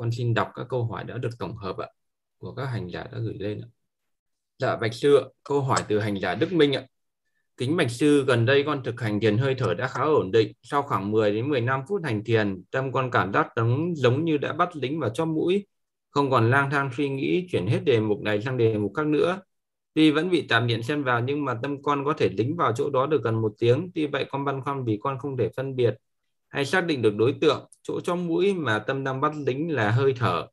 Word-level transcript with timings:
con 0.00 0.10
xin 0.12 0.34
đọc 0.34 0.48
các 0.54 0.66
câu 0.68 0.84
hỏi 0.84 1.04
đã 1.04 1.18
được 1.18 1.30
tổng 1.38 1.56
hợp 1.56 1.78
ạ 1.78 1.88
của 2.38 2.54
các 2.54 2.66
hành 2.66 2.90
giả 2.90 3.04
đã 3.12 3.18
gửi 3.18 3.34
lên 3.38 3.60
ạ. 3.60 3.68
Dạ 4.58 4.76
bạch 4.76 4.94
sư, 4.94 5.20
câu 5.44 5.60
hỏi 5.60 5.78
từ 5.88 5.98
hành 5.98 6.20
giả 6.20 6.34
Đức 6.34 6.52
Minh 6.52 6.76
ạ. 6.76 6.82
Kính 7.56 7.76
bạch 7.76 7.90
sư, 7.90 8.24
gần 8.24 8.46
đây 8.46 8.62
con 8.66 8.82
thực 8.84 9.00
hành 9.00 9.20
thiền 9.20 9.38
hơi 9.38 9.54
thở 9.58 9.74
đã 9.74 9.88
khá 9.88 10.02
ổn 10.02 10.30
định. 10.32 10.52
Sau 10.62 10.82
khoảng 10.82 11.10
10 11.10 11.32
đến 11.32 11.48
15 11.48 11.80
phút 11.88 12.00
hành 12.04 12.24
thiền, 12.24 12.62
tâm 12.70 12.92
con 12.92 13.10
cảm 13.10 13.32
giác 13.32 13.48
giống 13.56 13.96
giống 13.96 14.24
như 14.24 14.38
đã 14.38 14.52
bắt 14.52 14.76
lính 14.76 15.00
vào 15.00 15.10
cho 15.10 15.24
mũi, 15.24 15.66
không 16.10 16.30
còn 16.30 16.50
lang 16.50 16.70
thang 16.70 16.90
suy 16.96 17.08
nghĩ 17.08 17.46
chuyển 17.50 17.66
hết 17.66 17.80
đề 17.84 18.00
mục 18.00 18.20
này 18.20 18.42
sang 18.42 18.56
đề 18.56 18.78
mục 18.78 18.92
khác 18.94 19.06
nữa. 19.06 19.40
Tuy 19.94 20.10
vẫn 20.10 20.30
bị 20.30 20.46
tạm 20.48 20.66
điện 20.66 20.82
xen 20.82 21.02
vào 21.02 21.20
nhưng 21.20 21.44
mà 21.44 21.58
tâm 21.62 21.82
con 21.82 22.04
có 22.04 22.12
thể 22.12 22.28
lính 22.28 22.56
vào 22.56 22.72
chỗ 22.72 22.90
đó 22.90 23.06
được 23.06 23.22
gần 23.24 23.42
một 23.42 23.54
tiếng. 23.58 23.90
Tuy 23.94 24.06
vậy 24.06 24.26
con 24.30 24.44
băn 24.44 24.62
khoăn 24.62 24.84
vì 24.84 24.98
con 25.02 25.18
không 25.18 25.36
thể 25.36 25.50
phân 25.56 25.76
biệt 25.76 25.94
hay 26.50 26.64
xác 26.66 26.80
định 26.80 27.02
được 27.02 27.16
đối 27.16 27.34
tượng, 27.40 27.68
chỗ 27.82 28.00
trong 28.00 28.26
mũi 28.26 28.54
mà 28.54 28.78
tâm 28.78 29.04
đang 29.04 29.20
bắt 29.20 29.32
lính 29.46 29.70
là 29.70 29.90
hơi 29.90 30.14
thở. 30.16 30.46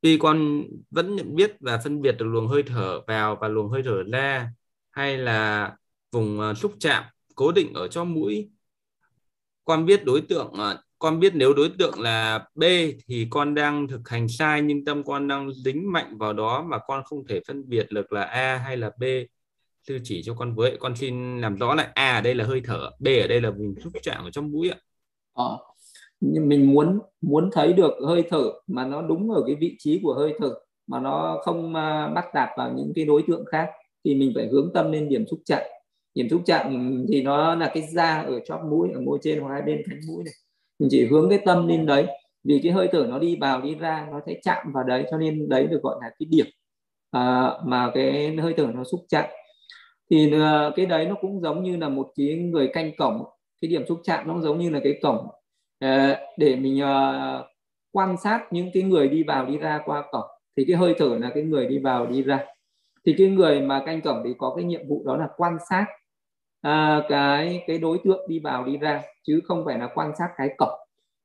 Tuy 0.00 0.18
con 0.18 0.62
vẫn 0.90 1.16
nhận 1.16 1.34
biết 1.34 1.56
và 1.60 1.78
phân 1.84 2.02
biệt 2.02 2.12
được 2.18 2.24
luồng 2.24 2.48
hơi 2.48 2.62
thở 2.62 3.00
vào 3.06 3.36
và 3.40 3.48
luồng 3.48 3.70
hơi 3.70 3.82
thở 3.84 4.02
ra, 4.12 4.50
hay 4.90 5.18
là 5.18 5.72
vùng 6.12 6.40
ờ, 6.40 6.54
xúc 6.54 6.72
chạm, 6.80 7.04
cố 7.34 7.52
định 7.52 7.74
ở 7.74 7.88
trong 7.88 8.14
mũi. 8.14 8.50
Con 9.64 9.86
biết 9.86 10.04
đối 10.04 10.20
tượng 10.20 10.52
ờ, 10.52 10.82
con 10.98 11.20
biết 11.20 11.32
nếu 11.34 11.54
đối 11.54 11.70
tượng 11.78 12.00
là 12.00 12.46
B 12.54 12.62
thì 13.06 13.26
con 13.30 13.54
đang 13.54 13.88
thực 13.88 14.08
hành 14.08 14.28
sai, 14.28 14.62
nhưng 14.62 14.84
tâm 14.84 15.04
con 15.04 15.28
đang 15.28 15.52
dính 15.52 15.92
mạnh 15.92 16.18
vào 16.18 16.32
đó 16.32 16.62
mà 16.70 16.78
con 16.86 17.04
không 17.04 17.26
thể 17.28 17.40
phân 17.48 17.68
biệt 17.68 17.86
được 17.90 18.12
là 18.12 18.22
A 18.22 18.56
hay 18.56 18.76
là 18.76 18.90
B 18.98 19.04
sư 19.88 19.98
chỉ 20.04 20.22
cho 20.24 20.34
con 20.34 20.54
với 20.54 20.76
con 20.80 20.96
xin 20.96 21.40
làm 21.40 21.56
rõ 21.56 21.74
lại 21.74 21.88
A 21.94 22.14
ở 22.14 22.20
đây 22.20 22.34
là 22.34 22.44
hơi 22.44 22.60
thở 22.64 22.90
B 22.98 23.06
ở 23.06 23.26
đây 23.28 23.40
là 23.40 23.50
vùng 23.50 23.74
xúc 23.84 23.92
chạm 24.02 24.24
ở 24.24 24.30
trong 24.30 24.50
mũi 24.50 24.70
ạ. 24.70 24.76
Ờ, 25.32 25.58
nhưng 26.20 26.48
mình 26.48 26.72
muốn 26.72 26.98
muốn 27.20 27.50
thấy 27.52 27.72
được 27.72 27.92
hơi 28.06 28.24
thở 28.30 28.52
mà 28.66 28.86
nó 28.86 29.02
đúng 29.02 29.30
ở 29.30 29.42
cái 29.46 29.54
vị 29.54 29.76
trí 29.78 30.00
của 30.02 30.14
hơi 30.14 30.34
thở 30.38 30.54
mà 30.86 31.00
nó 31.00 31.38
không 31.44 31.68
uh, 31.68 32.14
bắt 32.14 32.24
tạp 32.32 32.48
vào 32.56 32.72
những 32.76 32.92
cái 32.94 33.04
đối 33.04 33.22
tượng 33.28 33.44
khác 33.44 33.70
thì 34.04 34.14
mình 34.14 34.32
phải 34.34 34.46
hướng 34.46 34.70
tâm 34.74 34.92
lên 34.92 35.08
điểm 35.08 35.24
xúc 35.30 35.40
chạm. 35.44 35.62
Điểm 36.14 36.28
xúc 36.28 36.42
chạm 36.46 37.04
thì 37.08 37.22
nó 37.22 37.54
là 37.54 37.70
cái 37.74 37.82
da 37.92 38.20
ở 38.20 38.40
chóp 38.40 38.60
mũi 38.70 38.90
ở 38.94 39.00
môi 39.00 39.18
trên 39.22 39.40
hoặc 39.40 39.52
hai 39.52 39.62
bên 39.62 39.82
cánh 39.90 40.00
mũi 40.08 40.24
này. 40.24 40.34
Mình 40.78 40.88
chỉ 40.92 41.06
hướng 41.06 41.30
cái 41.30 41.38
tâm 41.44 41.66
lên 41.66 41.86
đấy 41.86 42.06
vì 42.44 42.60
cái 42.62 42.72
hơi 42.72 42.88
thở 42.92 43.06
nó 43.08 43.18
đi 43.18 43.36
vào 43.40 43.60
đi 43.62 43.74
ra 43.74 44.08
nó 44.10 44.20
sẽ 44.26 44.40
chạm 44.42 44.72
vào 44.72 44.84
đấy 44.84 45.04
cho 45.10 45.18
nên 45.18 45.48
đấy 45.48 45.66
được 45.66 45.82
gọi 45.82 45.96
là 46.02 46.10
cái 46.18 46.26
điểm 46.30 46.46
à, 47.10 47.50
mà 47.64 47.90
cái 47.94 48.36
hơi 48.36 48.54
thở 48.56 48.66
nó 48.74 48.84
xúc 48.84 49.00
chạm 49.08 49.24
thì 50.10 50.32
ờ, 50.40 50.72
cái 50.76 50.86
đấy 50.86 51.06
nó 51.06 51.14
cũng 51.20 51.40
giống 51.40 51.62
như 51.62 51.76
là 51.76 51.88
một 51.88 52.12
cái 52.16 52.36
người 52.36 52.70
canh 52.72 52.96
cổng 52.98 53.24
cái 53.60 53.70
điểm 53.70 53.86
xúc 53.88 54.00
chạm 54.04 54.28
nó 54.28 54.40
giống 54.40 54.58
như 54.58 54.70
là 54.70 54.80
cái 54.84 54.98
cổng 55.02 55.28
ờ, 55.80 56.16
để 56.36 56.56
mình 56.56 56.80
ờ, 56.80 57.46
quan 57.92 58.16
sát 58.16 58.52
những 58.52 58.70
cái 58.74 58.82
người 58.82 59.08
đi 59.08 59.22
vào 59.22 59.46
đi 59.46 59.58
ra 59.58 59.80
qua 59.84 60.04
cổng. 60.12 60.28
Thì 60.56 60.64
cái 60.68 60.76
hơi 60.76 60.94
thở 60.98 61.18
là 61.20 61.30
cái 61.34 61.42
người 61.42 61.66
đi 61.66 61.78
vào 61.78 62.06
đi 62.06 62.22
ra. 62.22 62.44
Thì 63.06 63.14
cái 63.18 63.26
người 63.28 63.60
mà 63.60 63.82
canh 63.86 64.00
cổng 64.00 64.22
thì 64.24 64.34
có 64.38 64.54
cái 64.56 64.64
nhiệm 64.64 64.88
vụ 64.88 65.02
đó 65.06 65.16
là 65.16 65.28
quan 65.36 65.56
sát 65.70 65.86
à, 66.62 67.02
cái 67.08 67.64
cái 67.66 67.78
đối 67.78 67.98
tượng 68.04 68.28
đi 68.28 68.38
vào 68.38 68.64
đi 68.64 68.76
ra 68.78 69.02
chứ 69.22 69.40
không 69.44 69.64
phải 69.64 69.78
là 69.78 69.88
quan 69.94 70.12
sát 70.18 70.28
cái 70.36 70.48
cổng. 70.58 70.78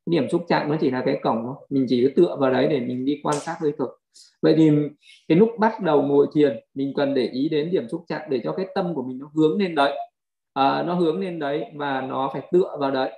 Điểm 0.05 0.29
xúc 0.29 0.45
chạm 0.47 0.69
nó 0.69 0.77
chỉ 0.81 0.91
là 0.91 1.03
cái 1.05 1.19
cổng 1.23 1.43
thôi. 1.45 1.55
Mình 1.69 1.85
chỉ 1.89 2.07
tựa 2.15 2.37
vào 2.39 2.53
đấy 2.53 2.67
để 2.67 2.79
mình 2.79 3.05
đi 3.05 3.19
quan 3.23 3.35
sát 3.39 3.57
hơi 3.61 3.71
thở 3.77 3.85
vậy 4.41 4.53
thì 4.57 4.71
cái 5.27 5.37
lúc 5.37 5.49
bắt 5.59 5.81
đầu 5.81 6.01
ngồi 6.01 6.27
thiền 6.35 6.59
mình 6.73 6.93
cần 6.95 7.13
để 7.13 7.27
ý 7.27 7.49
đến 7.49 7.71
điểm 7.71 7.89
xúc 7.89 8.03
chạm 8.07 8.21
để 8.29 8.41
cho 8.43 8.51
cái 8.51 8.65
tâm 8.75 8.95
của 8.95 9.03
mình 9.03 9.19
nó 9.19 9.31
hướng 9.35 9.57
lên 9.59 9.75
đấy. 9.75 9.97
À, 10.53 10.83
nó 10.83 10.93
hướng 10.93 11.19
lên 11.19 11.39
đấy 11.39 11.65
và 11.75 12.01
nó 12.01 12.29
phải 12.33 12.41
tựa 12.51 12.77
vào 12.79 12.91
đấy. 12.91 13.11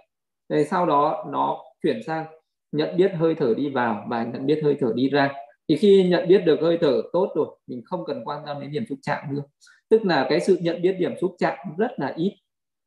Để 0.49 0.65
sau 0.65 0.85
đó 0.85 1.25
nó 1.31 1.57
chuyển 1.83 2.03
sang 2.03 2.25
nhận 2.71 2.97
biết 2.97 3.11
hơi 3.15 3.35
thở 3.35 3.53
đi 3.57 3.69
vào 3.69 4.05
và 4.09 4.23
nhận 4.23 4.45
biết 4.45 4.59
hơi 4.63 4.77
thở 4.79 4.91
đi 4.95 5.09
ra. 5.09 5.33
Thì 5.69 5.75
khi 5.75 6.07
nhận 6.09 6.27
biết 6.27 6.37
được 6.45 6.61
hơi 6.61 6.77
thở 6.81 7.01
tốt 7.13 7.31
rồi 7.35 7.47
mình 7.67 7.81
không 7.85 8.05
cần 8.05 8.21
quan 8.25 8.41
tâm 8.45 8.61
đến 8.61 8.71
điểm 8.71 8.83
xúc 8.89 8.99
chạm 9.01 9.35
nữa. 9.35 9.41
Tức 9.89 10.05
là 10.05 10.27
cái 10.29 10.39
sự 10.39 10.57
nhận 10.61 10.81
biết 10.81 10.93
điểm 10.99 11.13
xúc 11.21 11.35
chạm 11.39 11.57
rất 11.77 11.91
là 11.99 12.13
ít 12.15 12.33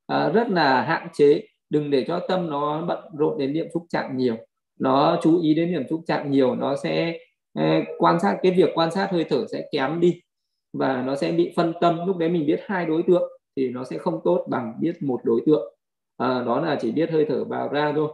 à, 0.07 0.29
rất 0.29 0.51
là 0.51 0.83
hạn 0.83 1.09
chế. 1.13 1.43
Đừng 1.71 1.91
để 1.91 2.05
cho 2.09 2.21
tâm 2.29 2.51
nó 2.51 2.83
bận 2.83 3.05
rộn 3.19 3.39
đến 3.39 3.53
điểm 3.53 3.67
xúc 3.75 3.87
chạm 3.91 4.17
nhiều. 4.17 4.37
Nó 4.81 5.21
chú 5.23 5.41
ý 5.43 5.55
đến 5.55 5.73
điểm 5.73 5.83
xúc 5.91 6.01
chạm 6.07 6.31
nhiều 6.31 6.55
nó 6.55 6.77
sẽ 6.83 7.19
Ờ, 7.55 7.63
quan 7.99 8.21
sát 8.21 8.39
cái 8.43 8.53
việc 8.53 8.71
quan 8.75 8.91
sát 8.91 9.09
hơi 9.13 9.25
thở 9.25 9.47
sẽ 9.53 9.69
kém 9.73 10.01
đi 10.01 10.21
và 10.73 11.03
nó 11.03 11.17
sẽ 11.17 11.33
bị 11.33 11.53
phân 11.57 11.73
tâm. 11.81 11.99
Lúc 12.07 12.17
đấy 12.17 12.29
mình 12.29 12.47
biết 12.47 12.61
hai 12.67 12.87
đối 12.87 13.03
tượng 13.03 13.33
thì 13.57 13.69
nó 13.69 13.85
sẽ 13.85 13.99
không 13.99 14.21
tốt 14.25 14.47
bằng 14.51 14.75
biết 14.81 15.03
một 15.03 15.21
đối 15.25 15.41
tượng. 15.47 15.75
À, 16.17 16.43
đó 16.47 16.61
là 16.61 16.79
chỉ 16.81 16.93
biết 16.93 17.11
hơi 17.11 17.27
thở 17.29 17.45
vào 17.45 17.69
ra 17.69 17.93
thôi. 17.97 18.13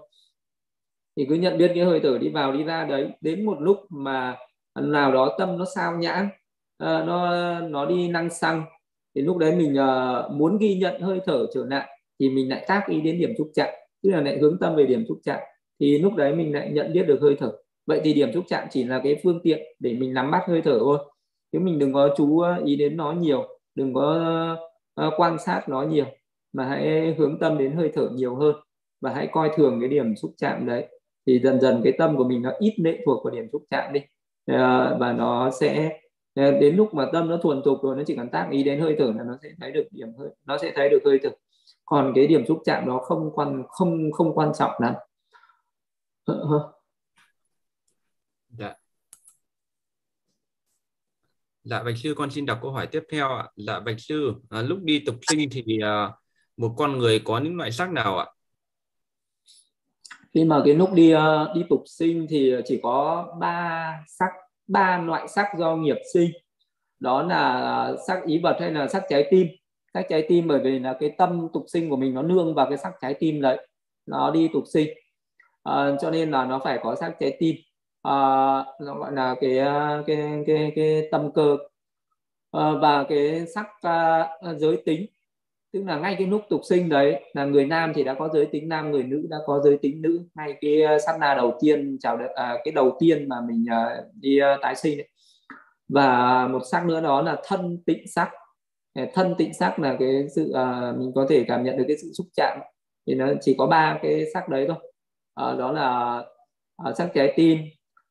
Thì 1.16 1.26
cứ 1.28 1.34
nhận 1.34 1.58
biết 1.58 1.72
cái 1.74 1.84
hơi 1.84 2.00
thở 2.02 2.18
đi 2.18 2.28
vào 2.28 2.52
đi 2.52 2.64
ra 2.64 2.84
đấy. 2.84 3.10
Đến 3.20 3.46
một 3.46 3.60
lúc 3.60 3.78
mà 3.90 4.36
nào 4.74 5.12
đó 5.12 5.36
tâm 5.38 5.58
nó 5.58 5.64
sao 5.74 5.96
nhãn 5.98 6.28
à, 6.78 6.94
ờ, 6.94 7.04
nó 7.06 7.60
nó 7.60 7.86
đi 7.86 8.08
năng 8.08 8.30
xăng 8.30 8.64
thì 9.14 9.22
lúc 9.22 9.38
đấy 9.38 9.56
mình 9.56 9.78
à, 9.78 10.22
muốn 10.28 10.58
ghi 10.58 10.78
nhận 10.78 11.00
hơi 11.00 11.20
thở 11.26 11.46
trở 11.54 11.66
lại 11.66 11.88
thì 12.20 12.30
mình 12.30 12.48
lại 12.50 12.64
tác 12.68 12.82
ý 12.88 13.00
đến 13.00 13.18
điểm 13.18 13.34
trúc 13.38 13.50
trạng 13.54 13.74
tức 14.02 14.10
là 14.10 14.20
lại 14.20 14.38
hướng 14.38 14.58
tâm 14.60 14.76
về 14.76 14.86
điểm 14.86 15.04
trúc 15.08 15.18
trạng. 15.24 15.40
Thì 15.80 15.98
lúc 15.98 16.14
đấy 16.16 16.34
mình 16.34 16.54
lại 16.54 16.70
nhận 16.70 16.92
biết 16.92 17.02
được 17.06 17.18
hơi 17.22 17.36
thở 17.38 17.52
vậy 17.86 18.00
thì 18.04 18.14
điểm 18.14 18.32
xúc 18.32 18.44
chạm 18.48 18.68
chỉ 18.70 18.84
là 18.84 19.00
cái 19.04 19.20
phương 19.24 19.40
tiện 19.42 19.62
để 19.78 19.94
mình 19.94 20.14
nắm 20.14 20.30
bắt 20.30 20.42
hơi 20.48 20.62
thở 20.62 20.78
thôi. 20.80 20.98
Chứ 21.52 21.58
mình 21.58 21.78
đừng 21.78 21.92
có 21.92 22.14
chú 22.16 22.40
ờ, 22.40 22.62
ý 22.64 22.76
đến 22.76 22.96
nó 22.96 23.12
nhiều, 23.12 23.58
đừng 23.74 23.94
có 23.94 24.18
ờ, 24.94 25.10
quan 25.16 25.38
sát 25.38 25.68
nó 25.68 25.82
nhiều, 25.82 26.06
mà 26.52 26.64
hãy 26.64 27.14
hướng 27.18 27.38
tâm 27.38 27.58
đến 27.58 27.72
hơi 27.72 27.92
thở 27.94 28.08
nhiều 28.08 28.34
hơn. 28.36 28.56
Và 29.00 29.14
hãy 29.14 29.28
coi 29.32 29.50
thường 29.56 29.80
cái 29.80 29.88
điểm 29.88 30.16
xúc 30.16 30.30
chạm 30.36 30.66
đấy. 30.66 30.86
Thì 31.26 31.38
dần 31.38 31.60
dần 31.60 31.80
cái 31.84 31.92
tâm 31.98 32.16
của 32.16 32.24
mình 32.24 32.42
nó 32.42 32.52
ít 32.58 32.74
lệ 32.78 32.98
thuộc 33.06 33.24
vào 33.24 33.34
điểm 33.34 33.48
xúc 33.52 33.62
chạm 33.70 33.92
đi. 33.92 34.00
Ờ, 34.46 34.96
và 35.00 35.12
nó 35.12 35.50
sẽ 35.50 35.98
đến 36.34 36.76
lúc 36.76 36.94
mà 36.94 37.06
tâm 37.12 37.28
nó 37.28 37.36
thuần 37.36 37.62
thục 37.62 37.82
rồi, 37.82 37.96
nó 37.96 38.02
chỉ 38.06 38.16
cần 38.16 38.28
tác 38.28 38.48
ý 38.50 38.62
đến 38.62 38.80
hơi 38.80 38.96
thở 38.98 39.12
là 39.16 39.24
nó 39.24 39.38
sẽ 39.42 39.48
thấy 39.60 39.72
được 39.72 39.84
điểm 39.90 40.08
hơi, 40.18 40.28
nó 40.46 40.58
sẽ 40.58 40.72
thấy 40.74 40.88
được 40.88 40.98
hơi 41.04 41.18
thở. 41.22 41.30
Còn 41.84 42.12
cái 42.14 42.26
điểm 42.26 42.46
xúc 42.46 42.58
chạm 42.64 42.86
nó 42.86 42.98
không 42.98 43.30
quan, 43.34 43.62
không 43.68 44.12
không 44.12 44.34
quan 44.34 44.52
trọng 44.58 44.72
lắm. 44.80 44.94
Dạ. 48.58 48.74
Dạ 51.64 51.82
Bạch 51.82 51.94
Sư 51.96 52.14
con 52.16 52.30
xin 52.30 52.46
đọc 52.46 52.58
câu 52.62 52.72
hỏi 52.72 52.86
tiếp 52.86 53.02
theo 53.12 53.28
ạ. 53.28 53.48
Dạ 53.56 53.80
Bạch 53.80 54.00
Sư, 54.00 54.34
à, 54.50 54.62
lúc 54.62 54.78
đi 54.82 55.02
tục 55.06 55.16
sinh 55.30 55.48
thì 55.52 55.64
à, 55.82 56.10
một 56.56 56.74
con 56.76 56.98
người 56.98 57.18
có 57.24 57.38
những 57.38 57.56
loại 57.56 57.72
sắc 57.72 57.90
nào 57.90 58.18
ạ? 58.18 58.26
Khi 60.34 60.44
mà 60.44 60.62
cái 60.64 60.74
lúc 60.74 60.92
đi 60.92 61.10
ờ, 61.10 61.52
đi 61.54 61.64
tục 61.68 61.82
sinh 61.86 62.26
thì 62.30 62.54
chỉ 62.64 62.80
có 62.82 63.26
ba 63.40 63.92
sắc, 64.08 64.30
ba 64.66 64.98
loại 64.98 65.28
sắc 65.28 65.46
do 65.58 65.76
nghiệp 65.76 65.96
sinh. 66.14 66.30
Đó 67.00 67.22
là 67.22 67.92
sắc 68.06 68.24
ý 68.26 68.40
vật 68.42 68.56
hay 68.60 68.72
là 68.72 68.88
sắc 68.88 69.02
trái 69.08 69.28
tim. 69.30 69.46
Sắc 69.94 70.06
trái 70.08 70.26
tim 70.28 70.48
bởi 70.48 70.60
vì 70.64 70.78
là 70.78 70.96
cái 71.00 71.14
tâm 71.18 71.48
tục 71.52 71.64
sinh 71.68 71.90
của 71.90 71.96
mình 71.96 72.14
nó 72.14 72.22
nương 72.22 72.54
vào 72.54 72.66
cái 72.68 72.78
sắc 72.78 72.92
trái 73.02 73.14
tim 73.14 73.40
đấy. 73.40 73.68
Nó 74.06 74.30
đi 74.30 74.48
tục 74.52 74.64
sinh. 74.72 74.88
À, 75.62 75.96
cho 76.00 76.10
nên 76.10 76.30
là 76.30 76.44
nó 76.44 76.60
phải 76.64 76.78
có 76.82 76.96
sắc 77.00 77.16
trái 77.20 77.36
tim 77.40 77.56
uh, 78.06 78.80
nó 78.80 78.94
gọi 78.98 79.12
là 79.12 79.34
cái 79.40 79.58
ờ, 79.58 80.04
cái 80.06 80.44
cái 80.46 80.72
cái 80.76 81.08
tâm 81.10 81.32
cơ. 81.32 81.56
Uh, 82.56 82.80
và 82.82 83.04
cái 83.08 83.46
sắc 83.54 83.66
uh, 83.86 84.58
giới 84.58 84.82
tính. 84.84 85.06
Tức 85.72 85.84
là 85.86 85.98
ngay 85.98 86.14
cái 86.18 86.26
lúc 86.26 86.42
tục 86.48 86.60
sinh 86.68 86.88
đấy 86.88 87.24
là 87.32 87.44
người 87.44 87.66
nam 87.66 87.92
thì 87.94 88.04
đã 88.04 88.14
có 88.14 88.28
giới 88.28 88.46
tính 88.46 88.68
nam 88.68 88.90
người 88.90 89.02
nữ 89.02 89.26
đã 89.30 89.36
có 89.46 89.60
giới 89.64 89.78
tính 89.78 90.02
nữ. 90.02 90.20
Ngay 90.34 90.54
cái 90.60 91.00
sát 91.06 91.16
na 91.20 91.34
đầu 91.34 91.58
tiên 91.60 91.96
chào 92.00 92.18
à, 92.34 92.56
cái 92.64 92.72
đầu 92.72 92.96
tiên 93.00 93.28
mà 93.28 93.36
mình 93.48 93.64
à, 93.70 94.02
đi 94.20 94.38
à, 94.38 94.58
tái 94.62 94.74
sinh 94.74 94.98
đấy 94.98 95.08
và 95.88 96.46
một 96.46 96.60
sắc 96.70 96.86
nữa 96.86 97.00
đó 97.00 97.22
là 97.22 97.36
thân 97.44 97.82
tịnh 97.86 98.08
sắc. 98.08 98.30
Thân 99.14 99.34
tịnh 99.38 99.54
sắc 99.54 99.78
là 99.78 99.96
cái 99.98 100.28
sự 100.34 100.52
à, 100.52 100.92
mình 100.98 101.12
có 101.14 101.26
thể 101.28 101.44
cảm 101.48 101.64
nhận 101.64 101.76
được 101.76 101.84
cái 101.88 101.96
sự 102.02 102.12
xúc 102.12 102.26
chạm. 102.36 102.58
Thì 103.06 103.14
nó 103.14 103.26
chỉ 103.40 103.54
có 103.58 103.66
ba 103.66 103.98
cái 104.02 104.24
sắc 104.34 104.48
đấy 104.48 104.64
thôi. 104.68 104.92
À, 105.34 105.54
đó 105.58 105.72
là 105.72 106.22
à, 106.76 106.92
sắc 106.92 107.10
trái 107.14 107.32
tim 107.36 107.58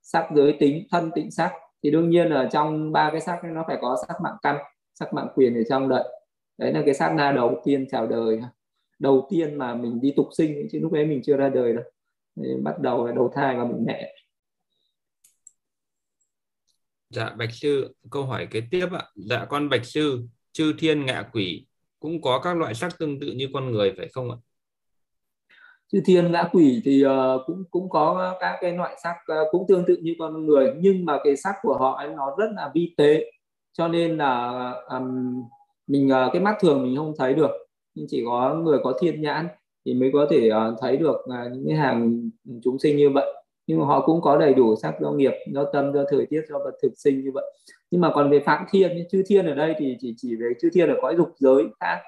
sắc 0.06 0.30
giới 0.36 0.56
tính, 0.60 0.88
thân 0.92 1.12
tịnh 1.16 1.32
sắc. 1.32 1.52
Thì 1.84 1.92
đương 1.92 2.10
nhiên 2.10 2.30
ở 2.30 2.50
trong 2.52 2.92
ba 2.92 3.10
cái 3.12 3.22
sắc 3.22 3.40
nó 3.44 3.64
phải 3.68 3.78
có 3.82 3.98
sắc 4.08 4.22
mạng 4.24 4.36
căn, 4.42 4.58
sắc 4.94 5.14
mạng 5.14 5.28
quyền 5.36 5.56
ở 5.56 5.62
trong 5.70 5.90
đợi 5.90 6.04
đấy 6.58 6.74
là 6.74 6.82
cái 6.86 6.94
sát 6.94 7.14
na 7.14 7.32
đầu 7.32 7.62
tiên 7.66 7.88
chào 7.92 8.08
đời. 8.08 8.42
Đầu 9.00 9.28
tiên 9.32 9.56
mà 9.56 9.76
mình 9.76 10.02
đi 10.02 10.14
tục 10.16 10.30
sinh, 10.38 10.68
chứ 10.72 10.80
lúc 10.82 10.94
ấy 10.94 11.06
mình 11.06 11.22
chưa 11.24 11.38
ra 11.38 11.50
đời 11.50 11.74
đâu. 11.74 11.84
Bắt 12.64 12.80
đầu 12.80 13.08
là 13.08 13.14
đầu 13.14 13.32
thai 13.36 13.56
và 13.58 13.66
mình 13.66 13.84
mẹ. 13.88 14.16
Dạ 17.10 17.30
bạch 17.30 17.54
sư, 17.54 17.96
câu 18.12 18.24
hỏi 18.24 18.48
kế 18.52 18.62
tiếp 18.72 18.88
ạ. 18.92 19.04
Dạ 19.16 19.46
con 19.50 19.70
bạch 19.70 19.86
sư, 19.86 20.24
chư 20.52 20.74
thiên 20.80 21.06
ngạ 21.06 21.30
quỷ, 21.34 21.68
cũng 22.00 22.22
có 22.22 22.40
các 22.44 22.58
loại 22.58 22.74
sắc 22.74 23.00
tương 23.00 23.20
tự 23.20 23.32
như 23.32 23.50
con 23.54 23.72
người 23.72 23.94
phải 23.98 24.08
không 24.14 24.32
ạ? 24.32 24.38
Chư 25.96 26.02
thiên 26.06 26.32
ngã 26.32 26.44
quỷ 26.52 26.82
thì 26.86 27.06
uh, 27.06 27.42
cũng 27.46 27.64
cũng 27.72 27.90
có 27.90 28.36
các 28.40 28.58
cái 28.62 28.72
loại 28.72 28.96
sắc 29.04 29.12
uh, 29.12 29.28
ờ, 29.28 29.44
cũng 29.52 29.66
tương 29.68 29.86
tự 29.88 29.98
như 30.02 30.16
con 30.20 30.46
người 30.46 30.74
nhưng 30.80 31.06
mà 31.06 31.20
cái 31.24 31.36
sắc 31.36 31.56
của 31.62 31.78
họ 31.78 31.96
ấy 31.98 32.08
nó 32.08 32.36
rất 32.38 32.46
là 32.56 32.72
vi 32.74 32.94
tế. 32.98 33.32
Cho 33.74 33.88
nên 33.88 34.18
là 34.18 34.52
um, 34.90 35.44
mình 35.88 36.08
uh, 36.08 36.34
cái 36.34 36.42
mắt 36.42 36.56
thường 36.60 36.84
mình 36.84 36.96
không 36.98 37.14
thấy 37.18 37.34
được. 37.34 37.52
Nhưng 37.96 38.06
chỉ 38.10 38.24
có 38.26 38.54
người 38.54 38.80
có 38.84 38.94
thiên 39.02 39.22
nhãn 39.22 39.48
thì 39.86 39.94
mới 39.94 40.10
có 40.14 40.28
thể 40.30 40.50
uh, 40.50 40.80
thấy 40.82 40.98
được 40.98 41.16
uh, 41.16 41.52
những 41.52 41.66
cái 41.68 41.78
hàng 41.78 42.30
chúng 42.64 42.80
sinh 42.80 42.98
như 42.98 43.10
vậy. 43.10 43.34
Nhưng 43.68 43.80
mà 43.80 43.86
họ 43.86 44.06
cũng 44.06 44.22
có 44.22 44.38
đầy 44.38 44.54
đủ 44.54 44.76
sắc 44.76 44.96
do 45.02 45.12
nghiệp 45.12 45.34
do 45.52 45.64
tâm 45.74 45.94
do 45.94 46.04
thời 46.10 46.26
tiết 46.26 46.42
do 46.50 46.58
vật 46.58 46.74
thực 46.84 46.92
sinh 46.98 47.22
như 47.22 47.32
vậy. 47.34 47.52
Nhưng 47.92 48.02
mà 48.02 48.12
còn 48.14 48.30
về 48.32 48.40
phạm 48.40 48.66
thiên 48.72 49.08
chư 49.12 49.24
thiên 49.28 49.46
ở 49.46 49.56
đây 49.56 49.76
thì 49.78 49.98
chỉ 50.00 50.14
chỉ 50.18 50.36
về 50.36 50.48
chư 50.62 50.70
thiên 50.74 50.90
ở 50.90 50.96
cõi 51.02 51.16
dục 51.18 51.30
giới 51.38 51.64
khác. 51.80 52.00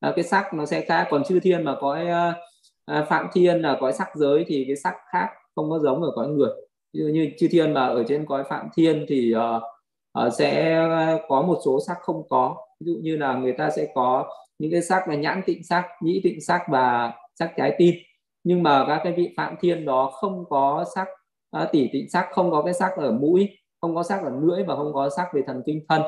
À, 0.00 0.12
cái 0.16 0.24
sắc 0.24 0.54
nó 0.54 0.66
sẽ 0.66 0.80
khác 0.80 1.06
còn 1.10 1.24
chư 1.24 1.40
thiên 1.40 1.64
mà 1.64 1.76
cõi 1.80 2.06
à, 2.86 3.06
phạm 3.08 3.26
thiên 3.32 3.62
là 3.62 3.76
cõi 3.80 3.92
sắc 3.92 4.08
giới 4.14 4.44
thì 4.48 4.64
cái 4.66 4.76
sắc 4.76 4.94
khác 5.12 5.28
không 5.54 5.70
có 5.70 5.78
giống 5.78 6.02
ở 6.02 6.10
cõi 6.14 6.28
người. 6.28 6.50
Ví 6.92 7.00
dụ 7.00 7.06
như 7.06 7.30
chư 7.38 7.48
thiên 7.50 7.74
mà 7.74 7.86
ở 7.86 8.04
trên 8.08 8.26
cõi 8.26 8.44
phạm 8.48 8.68
thiên 8.74 9.06
thì 9.08 9.34
uh, 9.34 9.62
uh, 10.26 10.32
sẽ 10.32 10.80
có 11.28 11.42
một 11.42 11.58
số 11.64 11.80
sắc 11.86 11.96
không 12.00 12.28
có. 12.28 12.56
Ví 12.80 12.92
dụ 12.92 12.98
như 13.02 13.16
là 13.16 13.34
người 13.34 13.52
ta 13.52 13.70
sẽ 13.70 13.88
có 13.94 14.32
những 14.58 14.70
cái 14.70 14.82
sắc 14.82 15.08
là 15.08 15.14
nhãn 15.14 15.42
tịnh 15.46 15.64
sắc 15.64 15.84
nhĩ 16.02 16.20
tịnh 16.24 16.40
sắc 16.40 16.62
và 16.68 17.12
sắc 17.38 17.52
trái 17.56 17.74
tim. 17.78 17.94
Nhưng 18.44 18.62
mà 18.62 18.84
các 18.88 19.00
cái 19.04 19.12
vị 19.12 19.34
phạm 19.36 19.54
thiên 19.60 19.84
đó 19.84 20.10
không 20.14 20.44
có 20.48 20.84
sắc 20.94 21.08
uh, 21.62 21.72
tỷ 21.72 21.88
tịnh 21.92 22.10
sắc 22.10 22.28
không 22.32 22.50
có 22.50 22.62
cái 22.62 22.74
sắc 22.74 22.96
ở 22.96 23.12
mũi 23.12 23.48
không 23.80 23.94
có 23.94 24.02
sắc 24.02 24.22
ở 24.24 24.30
lưỡi 24.42 24.64
và 24.64 24.76
không 24.76 24.92
có 24.92 25.10
sắc 25.16 25.28
về 25.34 25.42
thần 25.46 25.62
kinh 25.66 25.84
thân. 25.88 26.02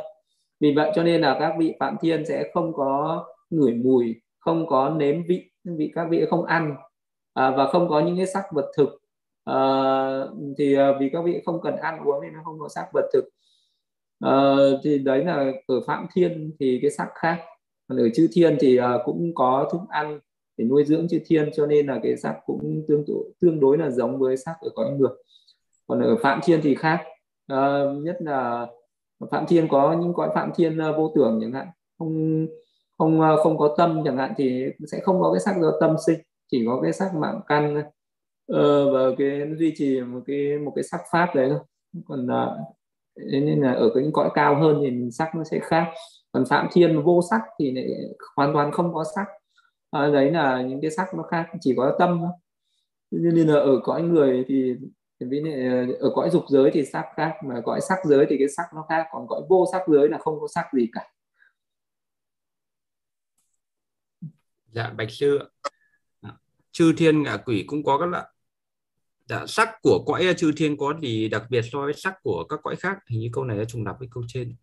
Vì 0.61 0.73
vậy 0.77 0.91
cho 0.95 1.03
nên 1.03 1.21
là 1.21 1.37
các 1.41 1.55
vị 1.59 1.75
phạm 1.81 1.97
thiên 2.01 2.27
sẽ 2.27 2.51
không 2.55 2.73
có 2.73 3.25
ngửi 3.51 3.75
mùi 3.75 4.15
không 4.39 4.67
có 4.67 4.91
nếm 4.91 5.23
vị 5.29 5.51
vị 5.77 5.93
các 5.95 6.07
vị 6.11 6.27
không 6.31 6.45
ăn 6.45 6.77
à, 7.35 7.51
và 7.51 7.67
không 7.67 7.89
có 7.89 8.01
những 8.01 8.17
cái 8.17 8.27
sắc 8.27 8.45
vật 8.53 8.73
thực 8.77 8.89
à, 9.45 9.57
thì 10.59 10.75
à, 10.75 10.93
vì 11.01 11.11
các 11.13 11.23
vị 11.25 11.43
không 11.47 11.61
cần 11.63 11.77
ăn 11.77 11.99
uống 12.05 12.23
nên 12.23 12.33
nó 12.33 12.41
không 12.45 12.59
có 12.61 12.69
sắc 12.69 12.87
vật 12.93 13.11
thực. 13.13 13.25
À, 14.21 14.57
thì 14.85 14.99
đấy 14.99 15.25
là 15.25 15.53
ở 15.67 15.81
phạm 15.87 16.07
thiên 16.15 16.53
thì 16.61 16.79
cái 16.83 16.91
sắc 16.91 17.09
khác. 17.15 17.39
Còn 17.89 17.99
ở 17.99 18.09
chư 18.15 18.29
thiên 18.33 18.57
thì 18.61 18.77
à, 18.77 18.99
cũng 19.05 19.35
có 19.35 19.69
thức 19.73 19.81
ăn 19.89 20.21
để 20.57 20.65
nuôi 20.65 20.85
dưỡng 20.85 21.09
chư 21.09 21.19
thiên 21.27 21.51
cho 21.55 21.67
nên 21.67 21.87
là 21.87 22.01
cái 22.03 22.17
sắc 22.17 22.37
cũng 22.47 22.85
tương 22.89 23.05
tự 23.07 23.15
tương 23.41 23.61
đối 23.61 23.79
là 23.79 23.91
giống 23.91 24.19
với 24.19 24.37
sắc 24.37 24.55
ở 24.61 24.69
cõi 24.75 24.91
người 24.99 25.11
còn 25.87 26.01
ở 26.01 26.17
phạm 26.17 26.41
thiên 26.45 26.61
thì 26.63 26.75
khác. 26.75 27.05
À, 27.47 27.85
nhất 28.03 28.17
là 28.21 28.67
phạm 29.31 29.47
thiên 29.47 29.69
có 29.69 29.97
những 30.01 30.15
cõi 30.15 30.31
phạm 30.35 30.51
thiên 30.55 30.79
à, 30.79 30.93
vô 30.93 31.13
tưởng 31.15 31.39
chẳng 31.43 31.53
hạn. 31.53 31.67
Không 31.99 32.47
không 32.99 33.21
ờ, 33.21 33.37
không 33.43 33.59
có 33.59 33.75
tâm 33.79 34.03
chẳng 34.05 34.17
hạn 34.17 34.33
thì 34.37 34.65
sẽ 34.87 35.01
không 35.01 35.21
có 35.21 35.33
cái 35.33 35.41
sắc 35.41 35.57
do 35.61 35.73
tâm 35.81 35.97
sinh 36.07 36.19
chỉ 36.51 36.65
có 36.67 36.81
cái 36.83 36.93
sắc 36.93 37.15
mạng 37.15 37.41
căn 37.49 37.83
ờ, 38.47 38.93
và 38.93 39.17
cái 39.19 39.41
duy 39.59 39.75
trì 39.77 40.01
một 40.01 40.21
cái 40.27 40.59
một 40.59 40.73
cái 40.77 40.85
sắc 40.85 41.01
pháp 41.13 41.35
đấy 41.35 41.49
thôi. 41.51 41.59
Còn 42.07 42.27
uh, 42.27 42.59
nên 43.33 43.61
là 43.61 43.73
ở 43.73 43.91
cái 43.95 44.11
cõi 44.13 44.31
cao 44.35 44.55
hơn 44.61 44.79
thì 44.83 45.11
sắc 45.13 45.35
nó 45.35 45.45
sẽ 45.45 45.59
khác. 45.63 45.87
Còn 46.33 46.45
phạm 46.51 46.69
thiên 46.73 47.03
vô 47.03 47.21
sắc 47.31 47.41
thì 47.59 47.73
lại 47.73 47.87
hoàn 48.37 48.53
toàn 48.53 48.73
không 48.73 48.95
có 48.95 49.05
sắc 49.15 49.27
à, 49.91 50.01
ờ, 50.01 50.13
đấy 50.13 50.31
là 50.31 50.63
những 50.63 50.81
cái 50.81 50.91
sắc 50.91 51.15
nó 51.15 51.23
khác 51.23 51.47
chỉ 51.61 51.75
có 51.77 51.97
tâm 51.99 52.19
thôi. 52.21 52.31
Nên 53.11 53.49
là 53.49 53.55
ở 53.55 53.81
cõi 53.85 54.03
người 54.03 54.45
thì 54.49 54.75
ví 55.21 55.43
ở 56.01 56.11
cõi 56.15 56.31
dục 56.31 56.45
giới 56.49 56.71
thì 56.71 56.85
sắc 56.85 57.05
khác 57.17 57.35
mà 57.45 57.61
cõi 57.65 57.81
sắc 57.81 57.99
giới 58.05 58.27
thì 58.31 58.37
cái 58.39 58.49
sắc 58.57 58.65
nó 58.75 58.87
khác 58.89 59.07
còn 59.13 59.27
cõi 59.29 59.43
vô 59.49 59.67
sắc 59.73 59.83
giới 59.89 60.09
là 60.09 60.19
không 60.19 60.41
có 60.41 60.47
sắc 60.55 60.67
gì 60.75 60.89
cả. 60.93 61.03
Dạ 64.79 64.91
bạch 64.91 65.11
sư 65.11 65.39
dạ. 66.23 66.31
chư 66.73 66.93
thiên 66.97 67.23
ngạ 67.23 67.37
quỷ 67.37 67.65
cũng 67.67 67.85
có 67.85 67.99
các 67.99 68.07
loại. 68.07 68.25
Dạ, 69.29 69.47
sắc 69.47 69.69
của 69.83 70.05
cõi 70.07 70.35
chư 70.37 70.53
thiên 70.57 70.77
có 70.77 70.95
gì 71.01 71.29
đặc 71.29 71.43
biệt 71.51 71.63
so 71.73 71.79
với 71.81 71.95
sắc 71.95 72.15
của 72.23 72.45
các 72.49 72.61
cõi 72.63 72.77
khác? 72.77 72.99
Hình 73.11 73.21
như 73.21 73.29
câu 73.33 73.45
này 73.45 73.59
đã 73.59 73.65
trùng 73.65 73.87
lặp 73.87 73.99
với 73.99 74.09
câu 74.11 74.25
trên. 74.29 74.57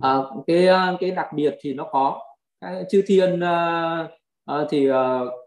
À, 0.00 0.16
cái 0.46 0.66
à, 0.66 0.96
cái 1.00 1.10
đặc 1.10 1.26
biệt 1.34 1.54
thì 1.60 1.74
nó 1.74 1.88
có. 1.92 2.20
Cái 2.60 2.84
chư 2.90 3.02
thiên 3.06 3.40
uh, 3.40 4.10
uh, 4.52 4.68
thì 4.70 4.90
uh, 4.90 4.94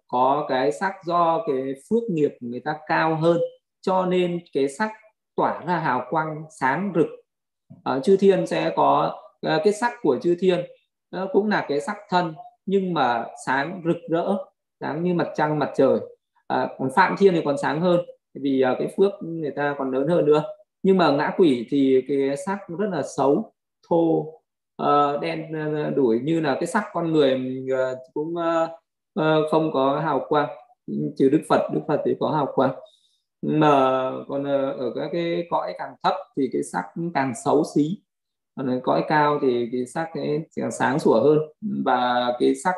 có 0.07 0.45
cái 0.49 0.71
sắc 0.71 0.93
do 1.05 1.43
cái 1.47 1.73
phước 1.89 2.03
nghiệp 2.09 2.31
của 2.39 2.47
người 2.47 2.61
ta 2.65 2.75
cao 2.87 3.15
hơn. 3.15 3.37
Cho 3.81 4.05
nên 4.05 4.39
cái 4.53 4.69
sắc 4.69 4.91
tỏa 5.35 5.61
ra 5.65 5.79
hào 5.79 6.07
quang 6.09 6.43
sáng 6.59 6.93
rực. 6.95 7.07
Uh, 7.97 8.03
chư 8.03 8.17
thiên 8.17 8.47
sẽ 8.47 8.73
có 8.75 9.15
uh, 9.47 9.61
cái 9.63 9.73
sắc 9.73 9.93
của 10.01 10.19
chư 10.21 10.35
thiên 10.39 10.59
uh, 11.23 11.29
cũng 11.33 11.49
là 11.49 11.65
cái 11.69 11.81
sắc 11.81 11.97
thân 12.09 12.33
nhưng 12.65 12.93
mà 12.93 13.25
sáng 13.45 13.81
rực 13.85 13.97
rỡ 14.09 14.37
sáng 14.83 15.03
như 15.03 15.13
mặt 15.13 15.27
trăng 15.35 15.59
mặt 15.59 15.71
trời. 15.75 15.99
À, 16.47 16.69
còn 16.77 16.89
phạm 16.95 17.15
thiên 17.17 17.33
thì 17.33 17.41
còn 17.45 17.57
sáng 17.57 17.81
hơn 17.81 18.01
vì 18.33 18.63
uh, 18.71 18.77
cái 18.79 18.93
phước 18.97 19.11
người 19.21 19.51
ta 19.51 19.75
còn 19.77 19.91
lớn 19.91 20.07
hơn 20.07 20.25
nữa. 20.25 20.43
Nhưng 20.83 20.97
mà 20.97 21.11
ngã 21.11 21.33
quỷ 21.37 21.67
thì 21.69 22.01
cái 22.07 22.37
sắc 22.45 22.57
rất 22.79 22.87
là 22.91 23.01
xấu 23.17 23.53
thô 23.89 24.33
uh, 24.83 25.21
đen 25.21 25.53
ờ, 25.53 25.87
uh, 25.87 25.95
đuổi 25.95 26.19
như 26.23 26.41
là 26.41 26.55
cái 26.55 26.67
sắc 26.67 26.83
con 26.93 27.11
người 27.11 27.63
uh, 27.73 27.97
cũng 28.13 28.33
uh, 28.35 28.69
uh, 29.19 29.51
không 29.51 29.71
có 29.73 29.99
hào 29.99 30.25
quang. 30.29 30.49
Trừ 31.17 31.29
đức 31.29 31.41
phật 31.49 31.69
đức 31.73 31.81
phật 31.87 32.01
thì 32.05 32.15
có 32.19 32.29
hào 32.29 32.51
quang. 32.55 32.75
Mà 33.41 34.11
còn 34.27 34.41
uh, 34.41 34.79
ở 34.79 34.91
các 34.95 35.09
cái 35.11 35.47
cõi 35.49 35.73
càng 35.77 35.95
thấp 36.03 36.13
thì 36.37 36.49
cái 36.53 36.63
sắc 36.63 36.83
càng 37.13 37.33
xấu 37.45 37.63
xí 37.75 37.97
cõi 38.83 39.05
cao 39.07 39.39
thì 39.41 39.69
cái 39.71 39.85
sắc 39.85 40.09
càng 40.55 40.71
sáng 40.71 40.99
sủa 40.99 41.23
hơn. 41.23 41.39
Và 41.85 42.33
cái 42.39 42.55
sắc 42.55 42.75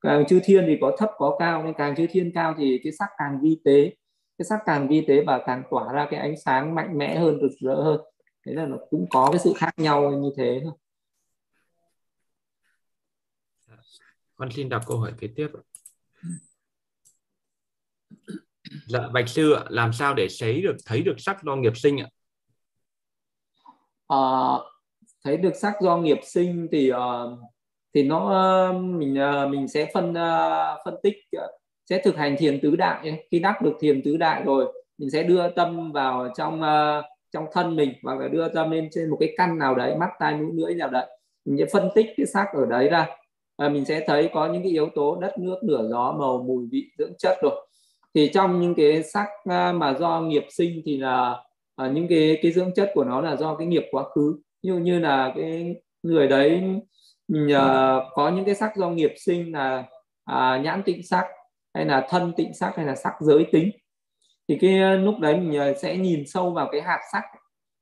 càng 0.00 0.26
chư 0.26 0.40
thiên 0.44 0.64
thì 0.66 0.78
có 0.80 0.96
thấp 0.98 1.10
có 1.16 1.36
cao. 1.38 1.62
Nên 1.64 1.74
càng 1.78 1.96
chư 1.96 2.06
thiên 2.10 2.32
cao 2.34 2.54
thì 2.58 2.80
cái 2.84 2.92
sắc 2.92 3.08
càng 3.18 3.40
vi 3.42 3.60
tế. 3.64 3.92
Cái 4.38 4.46
sắc 4.48 4.60
càng 4.66 4.88
vi 4.88 5.04
tế 5.08 5.24
và 5.26 5.42
càng 5.46 5.62
tỏa 5.70 5.92
ra 5.92 6.06
cái 6.10 6.20
ánh 6.20 6.34
sáng 6.44 6.74
mạnh 6.74 6.98
mẽ 6.98 7.18
hơn 7.18 7.38
rực 7.40 7.52
rỡ 7.60 7.74
hơn. 7.74 8.00
Thế 8.46 8.52
là 8.52 8.66
nó 8.66 8.76
cũng 8.90 9.06
có 9.10 9.28
cái 9.32 9.38
sự 9.38 9.52
khác 9.56 9.70
nhau 9.76 10.10
như 10.10 10.30
thế 10.36 10.60
thôi. 10.64 10.72
Con 14.38 14.50
xin 14.50 14.68
đọc 14.68 14.82
câu 14.86 14.98
hỏi 14.98 15.12
kế 15.18 15.28
tiếp 15.36 15.48
dạ 18.86 19.08
bạch 19.12 19.28
sư 19.28 19.52
ạ 19.52 19.64
làm 19.68 19.92
sao 19.92 20.14
để 20.14 20.28
thấy 20.40 20.62
được 20.62 20.76
thấy 20.86 21.02
được 21.02 21.14
sắc 21.18 21.42
do 21.42 21.56
nghiệp 21.56 21.76
sinh 21.76 22.00
ạ? 22.00 22.08
À, 24.08 24.18
thấy 25.24 25.36
được 25.36 25.56
sắc 25.56 25.74
do 25.80 25.96
nghiệp 25.96 26.18
sinh 26.22 26.68
thì 26.72 26.92
uh, 26.92 26.98
thì 27.94 28.02
nó 28.02 28.18
uh, 28.70 28.84
mình 28.84 29.16
uh, 29.44 29.50
mình 29.50 29.68
sẽ 29.68 29.90
phân 29.94 30.10
uh, 30.10 30.78
phân 30.84 30.94
tích 31.02 31.16
uh, 31.36 31.50
sẽ 31.90 32.02
thực 32.04 32.16
hành 32.16 32.36
thiền 32.38 32.60
tứ 32.60 32.76
đại 32.76 33.24
khi 33.30 33.38
đắc 33.38 33.62
được 33.62 33.72
thiền 33.80 34.02
tứ 34.02 34.16
đại 34.16 34.42
rồi 34.44 34.72
mình 34.98 35.10
sẽ 35.10 35.22
đưa 35.22 35.50
tâm 35.50 35.92
vào 35.92 36.28
trong 36.36 36.60
uh, 36.60 37.04
trong 37.32 37.46
thân 37.52 37.76
mình 37.76 37.92
hoặc 38.02 38.18
là 38.20 38.28
đưa 38.28 38.48
tâm 38.48 38.70
lên 38.70 38.88
trên 38.92 39.10
một 39.10 39.16
cái 39.20 39.34
căn 39.36 39.58
nào 39.58 39.74
đấy 39.74 39.96
mắt 39.96 40.10
tai 40.18 40.36
mũi 40.36 40.50
lưỡi 40.54 40.74
nào 40.74 40.90
đấy. 40.90 41.06
Mình 41.44 41.58
sẽ 41.58 41.66
phân 41.72 41.88
tích 41.94 42.06
cái 42.16 42.26
sắc 42.26 42.46
ở 42.54 42.66
đấy 42.66 42.88
ra. 42.88 43.06
Và 43.58 43.68
mình 43.68 43.84
sẽ 43.84 44.04
thấy 44.06 44.30
có 44.34 44.52
những 44.52 44.62
cái 44.62 44.72
yếu 44.72 44.88
tố 44.94 45.18
đất 45.20 45.38
nước 45.38 45.58
lửa 45.62 45.88
gió 45.90 46.16
màu 46.18 46.42
mùi 46.46 46.66
vị 46.70 46.90
dưỡng 46.98 47.12
chất 47.18 47.36
rồi. 47.42 47.66
Thì 48.14 48.30
trong 48.34 48.60
những 48.60 48.74
cái 48.74 49.02
sắc 49.02 49.26
mà 49.74 49.96
do 50.00 50.20
nghiệp 50.20 50.44
sinh 50.50 50.82
thì 50.84 50.96
là 50.98 51.44
những 51.78 52.08
cái 52.08 52.38
cái 52.42 52.52
dưỡng 52.52 52.74
chất 52.74 52.90
của 52.94 53.04
nó 53.04 53.20
là 53.20 53.36
do 53.36 53.54
cái 53.54 53.66
nghiệp 53.66 53.84
quá 53.90 54.04
khứ 54.14 54.38
như 54.68 54.78
như 54.78 54.98
là 54.98 55.32
cái 55.36 55.76
người 56.02 56.28
đấy 56.28 56.62
nhờ 57.28 58.00
có 58.14 58.30
những 58.30 58.44
cái 58.44 58.54
sắc 58.54 58.76
do 58.76 58.90
nghiệp 58.90 59.12
sinh 59.16 59.52
là 59.52 59.84
à, 60.24 60.60
nhãn 60.64 60.82
tịnh 60.82 61.02
sắc 61.06 61.26
hay 61.74 61.84
là 61.84 62.06
thân 62.10 62.32
tịnh 62.36 62.54
sắc 62.54 62.76
hay 62.76 62.86
là 62.86 62.94
sắc 62.94 63.12
giới 63.20 63.46
tính. 63.52 63.70
Thì 64.48 64.58
cái 64.60 64.80
ờ, 64.80 64.96
lúc 64.96 65.18
đấy 65.20 65.36
mình 65.36 65.58
ờ, 65.58 65.74
sẽ 65.74 65.96
nhìn 65.96 66.24
sâu 66.26 66.50
vào 66.50 66.68
cái 66.72 66.80
hạt 66.80 67.00
sắc 67.12 67.22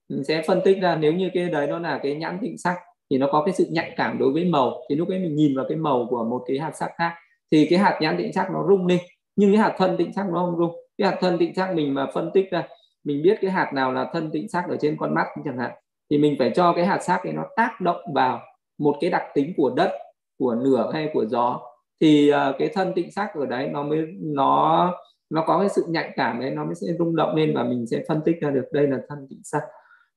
mình 0.09 0.25
sẽ 0.25 0.43
phân 0.47 0.61
tích 0.65 0.79
ra 0.83 0.97
nếu 0.97 1.13
như 1.13 1.31
cái 1.35 1.49
đấy 1.49 1.67
nó 1.67 1.79
là 1.79 2.01
cái 2.03 2.15
nhãn 2.15 2.39
tịnh 2.43 2.59
sắc 2.59 2.77
thì 3.11 3.19
nó 3.19 3.29
có 3.33 3.43
cái 3.47 3.55
sự 3.55 3.67
nhạy 3.71 3.95
cảm 3.97 4.19
đối 4.19 4.33
với 4.33 4.45
màu. 4.45 4.81
Thì 4.91 4.97
lúc 4.97 5.09
ấy 5.09 5.19
mình 5.19 5.35
nhìn 5.37 5.57
vào 5.57 5.67
cái 5.69 5.79
màu 5.79 6.07
của 6.11 6.25
một 6.25 6.45
cái 6.47 6.59
hạt 6.59 6.73
sắc 6.75 6.91
khác 6.99 7.15
thì 7.53 7.67
cái 7.71 7.79
hạt 7.79 7.99
nhãn 8.01 8.17
tịnh 8.19 8.33
sắc 8.33 8.51
nó 8.53 8.67
rung 8.69 8.87
lên. 8.87 8.99
Nhưng 9.37 9.53
cái 9.53 9.59
hạt 9.63 9.75
thân 9.79 9.97
tịnh 9.97 10.13
sắc 10.13 10.27
nó 10.33 10.47
không 10.47 10.59
rung. 10.59 10.77
Cái 10.99 11.11
hạt 11.11 11.17
thân 11.21 11.39
tịnh 11.39 11.55
sắc 11.55 11.75
mình 11.75 11.95
mà 11.95 12.07
phân 12.15 12.31
tích 12.35 12.51
ra 12.51 12.69
mình 13.05 13.23
biết 13.23 13.39
cái 13.41 13.51
hạt 13.51 13.71
nào 13.75 13.93
là 13.93 14.11
thân 14.13 14.31
tịnh 14.33 14.49
sắc 14.49 14.65
ở 14.69 14.77
trên 14.81 14.97
con 14.97 15.15
mắt 15.15 15.27
chẳng 15.45 15.59
hạn 15.59 15.71
thì 16.11 16.19
mình 16.19 16.37
phải 16.39 16.51
cho 16.55 16.73
cái 16.73 16.87
hạt 16.87 16.99
sắc 17.03 17.25
ấy 17.25 17.33
nó 17.33 17.43
tác 17.57 17.81
động 17.81 18.01
vào 18.15 18.41
một 18.79 18.97
cái 19.01 19.11
đặc 19.11 19.23
tính 19.35 19.53
của 19.57 19.71
đất 19.71 19.91
của 20.39 20.55
lửa 20.55 20.91
hay 20.95 21.11
của 21.13 21.27
gió. 21.27 21.61
Thì 22.01 22.33
uh, 22.33 22.57
cái 22.59 22.69
thân 22.75 22.93
tịnh 22.95 23.13
sắc 23.13 23.35
ở 23.35 23.47
đấy 23.47 23.69
nó 23.69 23.83
mới 23.83 24.07
nó 24.21 24.93
nó 25.31 25.45
có 25.47 25.59
cái 25.59 25.69
sự 25.69 25.85
nhạy 25.89 26.11
cảm 26.17 26.41
đấy 26.41 26.51
nó 26.51 26.65
mới 26.65 26.75
sẽ 26.75 26.87
rung 26.99 27.17
động 27.17 27.35
lên 27.37 27.55
và 27.55 27.65
mình 27.65 27.87
sẽ 27.87 28.03
phân 28.09 28.21
tích 28.25 28.37
ra 28.41 28.51
được 28.51 28.65
đây 28.73 28.87
là 28.87 28.99
thân 29.09 29.27
tịnh 29.31 29.41
sắc. 29.45 29.63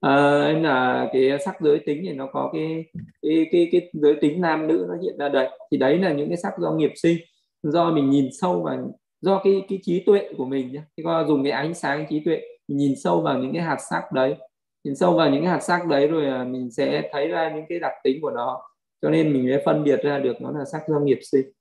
À, 0.02 0.44
nên 0.48 0.64
là 0.64 1.10
cái 1.14 1.40
sắc 1.46 1.62
giới 1.62 1.80
tính 1.86 2.02
thì 2.08 2.14
nó 2.14 2.28
có 2.34 2.50
cái 2.54 2.86
cái 3.22 3.46
cái, 3.52 3.70
cái 3.72 3.90
giới 3.94 4.16
tính 4.22 4.42
nam 4.42 4.68
nữ 4.68 4.86
nó 4.90 4.96
hiện 5.04 5.18
ra 5.18 5.30
đây. 5.30 5.50
Thì 5.72 5.78
đấy 5.78 5.98
là 5.98 6.14
những 6.14 6.28
cái 6.28 6.38
sắc 6.38 6.54
do 6.60 6.72
nghiệp 6.72 6.92
sinh 6.96 7.18
do 7.64 7.92
mình 7.92 8.10
nhìn 8.10 8.30
sâu 8.42 8.62
và 8.66 8.78
do 9.22 9.42
cái 9.44 9.66
cái 9.70 9.80
trí 9.84 10.04
tuệ 10.06 10.30
của 10.38 10.46
mình 10.46 10.72
nhé 10.72 10.82
thì 10.98 11.04
dùng 11.28 11.44
cái 11.44 11.52
ánh 11.52 11.74
sáng 11.74 12.06
trí 12.10 12.20
tuệ 12.26 12.42
mình 12.68 12.78
nhìn 12.78 12.94
sâu 13.04 13.22
vào 13.22 13.38
những 13.38 13.54
cái 13.54 13.62
hạt 13.62 13.78
sắc 13.90 14.12
đấy 14.14 14.36
nhìn 14.84 14.96
sâu 14.96 15.14
vào 15.14 15.30
những 15.30 15.46
hạt 15.46 15.60
sắc 15.60 15.88
đấy 15.88 16.08
rồi 16.08 16.26
à, 16.26 16.44
mình 16.44 16.72
sẽ 16.72 17.10
thấy 17.12 17.28
ra 17.28 17.52
những 17.56 17.66
cái 17.70 17.80
đặc 17.80 17.94
tính 18.04 18.22
của 18.22 18.32
nó. 18.32 18.62
Cho 19.02 19.10
nên 19.10 19.34
mình 19.34 19.46
mới 19.46 19.62
phân 19.66 19.84
biệt 19.84 20.00
ra 20.04 20.20
được 20.20 20.42
nó 20.42 20.52
là 20.52 20.66
sắc 20.72 20.82
do 20.88 21.00
nghiệp 21.00 21.20
sinh. 21.32 21.52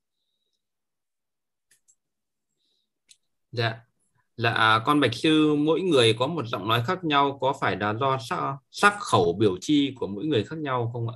Dạ. 3.51 3.79
Là 4.35 4.53
à, 4.53 4.79
con 4.85 4.99
bạch 4.99 5.13
sư 5.13 5.55
mỗi 5.55 5.81
người 5.81 6.15
có 6.19 6.27
một 6.27 6.45
giọng 6.45 6.67
nói 6.67 6.81
khác 6.87 7.03
nhau 7.03 7.37
có 7.41 7.53
phải 7.61 7.75
là 7.75 7.93
do 7.93 8.17
sắc, 8.29 8.55
sắc 8.71 8.93
khẩu 8.99 9.33
biểu 9.33 9.57
chi 9.61 9.93
của 9.99 10.07
mỗi 10.07 10.25
người 10.25 10.43
khác 10.43 10.59
nhau 10.59 10.89
không 10.93 11.09
ạ? 11.09 11.15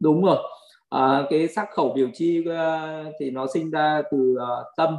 Đúng 0.00 0.24
rồi. 0.24 0.38
À, 0.88 1.26
cái 1.30 1.48
sắc 1.48 1.68
khẩu 1.70 1.92
biểu 1.92 2.08
chi 2.14 2.40
uh, 2.40 3.14
thì 3.20 3.30
nó 3.30 3.46
sinh 3.54 3.70
ra 3.70 4.02
từ 4.12 4.36
uh, 4.36 4.66
tâm 4.76 4.96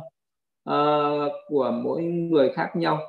uh, 0.69 1.31
của 1.47 1.71
mỗi 1.83 2.03
người 2.03 2.51
khác 2.55 2.69
nhau. 2.75 2.99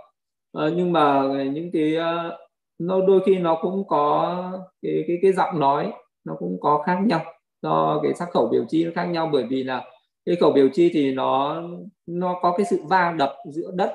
Uh, 0.58 0.72
nhưng 0.76 0.92
mà 0.92 1.22
những 1.52 1.70
cái 1.72 1.96
uh, 1.96 2.43
nó 2.78 3.00
đôi 3.06 3.20
khi 3.26 3.38
nó 3.38 3.58
cũng 3.62 3.88
có 3.88 4.34
cái 4.82 5.04
cái 5.06 5.16
cái 5.22 5.32
giọng 5.32 5.60
nói 5.60 5.92
nó 6.24 6.34
cũng 6.38 6.58
có 6.60 6.82
khác 6.86 6.98
nhau 7.06 7.20
do 7.62 8.00
cái 8.02 8.14
sắc 8.14 8.30
khẩu 8.30 8.48
biểu 8.48 8.64
chi 8.68 8.84
nó 8.84 8.90
khác 8.94 9.04
nhau. 9.04 9.30
Bởi 9.32 9.44
vì 9.50 9.62
là 9.62 9.84
cái 10.26 10.36
khẩu 10.36 10.52
biểu 10.52 10.68
chi 10.72 10.90
thì 10.94 11.12
nó 11.12 11.62
nó 12.06 12.38
có 12.42 12.54
cái 12.56 12.66
sự 12.70 12.80
va 12.88 13.14
đập 13.18 13.34
giữa 13.52 13.70
đất 13.74 13.94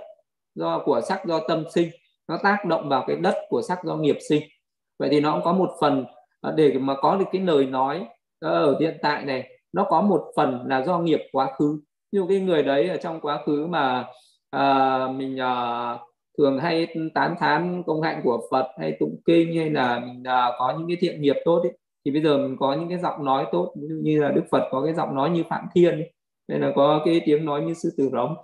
do 0.55 0.81
của 0.85 1.01
sắc 1.01 1.25
do 1.25 1.39
tâm 1.47 1.63
sinh. 1.73 1.89
Nó 2.27 2.37
tác 2.43 2.65
động 2.65 2.89
vào 2.89 3.03
cái 3.07 3.15
đất 3.15 3.35
của 3.49 3.61
sắc 3.61 3.83
do 3.83 3.95
nghiệp 3.95 4.17
sinh. 4.29 4.41
Vậy 4.99 5.09
thì 5.11 5.19
nó 5.21 5.33
cũng 5.33 5.43
có 5.43 5.53
một 5.53 5.71
phần 5.81 6.05
à, 6.41 6.51
để 6.55 6.73
mà 6.73 6.95
có 7.01 7.15
được 7.15 7.25
cái 7.31 7.41
lời 7.41 7.65
nói 7.65 7.97
à, 8.39 8.49
ở 8.49 8.79
hiện 8.79 8.97
tại 9.01 9.25
này 9.25 9.49
nó 9.73 9.85
có 9.89 10.01
một 10.01 10.31
phần 10.35 10.63
là 10.67 10.83
do 10.83 10.99
nghiệp 10.99 11.21
quá 11.31 11.53
khứ. 11.57 11.79
Như 12.11 12.25
cái 12.29 12.39
người 12.39 12.63
đấy 12.63 12.89
ở 12.89 12.97
trong 12.97 13.21
quá 13.21 13.43
khứ 13.45 13.65
mà 13.67 14.05
à, 14.49 15.07
mình 15.07 15.39
à, 15.39 15.97
thường 16.39 16.59
hay 16.59 16.87
tán 17.13 17.35
thán 17.39 17.83
công 17.87 18.01
hạnh 18.01 18.21
của 18.23 18.41
Phật 18.51 18.67
hay 18.79 18.97
tụng 18.99 19.15
kinh 19.25 19.57
hay 19.57 19.69
là 19.69 19.99
mình 19.99 20.23
à, 20.23 20.51
có 20.59 20.75
những 20.77 20.87
cái 20.87 20.97
thiện 20.99 21.21
nghiệp 21.21 21.35
tốt 21.45 21.59
ấy, 21.63 21.77
thì 22.05 22.11
bây 22.11 22.21
giờ 22.21 22.37
mình 22.37 22.57
có 22.59 22.73
những 22.73 22.89
cái 22.89 22.97
giọng 22.97 23.25
nói 23.25 23.45
tốt 23.51 23.73
ví 23.81 23.87
dụ 23.87 23.95
như 24.03 24.21
là 24.21 24.31
Đức 24.31 24.43
Phật 24.51 24.67
có 24.71 24.81
cái 24.85 24.93
giọng 24.93 25.15
nói 25.15 25.29
như 25.29 25.43
Phạm 25.49 25.65
Thiên 25.75 25.93
ấy, 25.93 26.13
hay 26.49 26.59
là 26.59 26.71
có 26.75 27.01
cái 27.05 27.21
tiếng 27.25 27.45
nói 27.45 27.61
như 27.61 27.73
sư 27.73 27.89
tử 27.97 28.09
rống. 28.13 28.35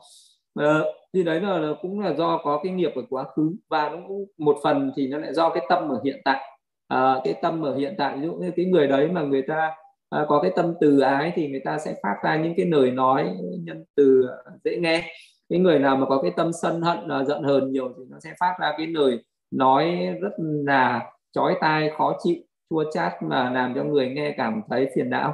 À, 0.55 0.79
thì 1.13 1.23
đấy 1.23 1.41
là, 1.41 1.57
là 1.57 1.73
cũng 1.81 1.99
là 1.99 2.13
do 2.13 2.37
có 2.43 2.59
cái 2.63 2.73
nghiệp 2.73 2.91
ở 2.95 3.01
quá 3.09 3.23
khứ 3.35 3.55
và 3.69 3.89
nó 3.89 3.97
cũng 4.07 4.25
một 4.37 4.57
phần 4.63 4.91
thì 4.97 5.07
nó 5.07 5.17
lại 5.17 5.33
do 5.33 5.49
cái 5.49 5.65
tâm 5.69 5.89
ở 5.89 6.01
hiện 6.05 6.21
tại. 6.25 6.41
À, 6.87 7.15
cái 7.23 7.33
tâm 7.41 7.61
ở 7.65 7.75
hiện 7.77 7.95
tại 7.97 8.17
ví 8.17 8.27
dụ 8.27 8.33
như 8.33 8.51
cái 8.55 8.65
người 8.65 8.87
đấy 8.87 9.07
mà 9.07 9.21
người 9.21 9.41
ta 9.41 9.71
à, 10.09 10.25
có 10.27 10.39
cái 10.41 10.51
tâm 10.55 10.73
từ 10.81 10.99
ái 10.99 11.31
thì 11.35 11.47
người 11.47 11.61
ta 11.65 11.77
sẽ 11.77 11.95
phát 12.03 12.15
ra 12.23 12.35
những 12.35 12.53
cái 12.57 12.65
lời 12.65 12.91
nói 12.91 13.35
nhân 13.63 13.85
từ 13.95 14.27
dễ 14.63 14.77
nghe 14.77 15.03
cái 15.49 15.59
người 15.59 15.79
nào 15.79 15.97
mà 15.97 16.05
có 16.05 16.21
cái 16.21 16.31
tâm 16.35 16.51
sân 16.61 16.81
hận 16.81 17.07
là 17.07 17.23
giận 17.23 17.43
hờn 17.43 17.71
nhiều 17.71 17.93
thì 17.97 18.03
nó 18.09 18.19
sẽ 18.19 18.33
phát 18.39 18.55
ra 18.59 18.73
cái 18.77 18.87
lời 18.87 19.23
nói 19.51 20.09
rất 20.21 20.31
là 20.65 21.11
chói 21.31 21.55
tai 21.61 21.91
khó 21.97 22.17
chịu 22.23 22.35
chua 22.69 22.91
chát 22.91 23.13
mà 23.23 23.49
làm 23.49 23.73
cho 23.75 23.83
người 23.83 24.09
nghe 24.09 24.33
cảm 24.37 24.61
thấy 24.69 24.89
phiền 24.95 25.09
não. 25.09 25.33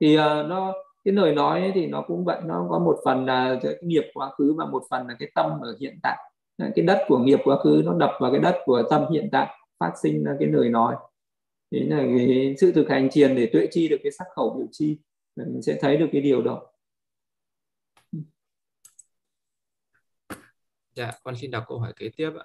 Thì 0.00 0.18
uh, 0.18 0.20
nó 0.22 0.74
cái 1.04 1.14
lời 1.14 1.34
nói 1.34 1.72
thì 1.74 1.86
nó 1.86 2.02
cũng 2.06 2.24
vậy 2.24 2.40
nó 2.44 2.66
có 2.70 2.78
một 2.78 2.98
phần 3.04 3.26
là 3.26 3.58
cái 3.62 3.74
nghiệp 3.82 4.04
quá 4.14 4.30
khứ 4.30 4.54
và 4.58 4.66
một 4.66 4.82
phần 4.90 5.06
là 5.06 5.16
cái 5.18 5.30
tâm 5.34 5.50
ở 5.62 5.76
hiện 5.80 5.98
tại. 6.02 6.16
Cái 6.74 6.84
đất 6.84 7.04
của 7.08 7.18
nghiệp 7.18 7.40
quá 7.44 7.56
khứ 7.56 7.82
nó 7.84 7.94
đập 7.94 8.10
vào 8.20 8.32
cái 8.32 8.40
đất 8.40 8.58
của 8.64 8.82
tâm 8.90 9.04
hiện 9.12 9.28
tại 9.32 9.46
phát 9.80 9.92
sinh 10.02 10.24
ra 10.24 10.32
cái 10.40 10.48
lời 10.48 10.68
nói. 10.68 10.94
Thế 11.72 11.80
là 11.80 11.96
cái 11.96 12.54
sự 12.60 12.72
thực 12.72 12.88
hành 12.88 13.08
thiền 13.12 13.36
để 13.36 13.50
tuệ 13.52 13.66
chi 13.70 13.88
được 13.88 13.96
cái 14.02 14.12
sắc 14.18 14.24
khẩu 14.36 14.54
biểu 14.58 14.66
chi 14.72 14.98
mình 15.36 15.62
sẽ 15.62 15.78
thấy 15.80 15.96
được 15.96 16.08
cái 16.12 16.20
điều 16.22 16.42
đó. 16.42 16.62
Dạ 20.94 21.12
con 21.22 21.36
xin 21.36 21.50
đọc 21.50 21.64
câu 21.68 21.78
hỏi 21.78 21.92
kế 21.96 22.10
tiếp 22.16 22.30
ạ. 22.40 22.44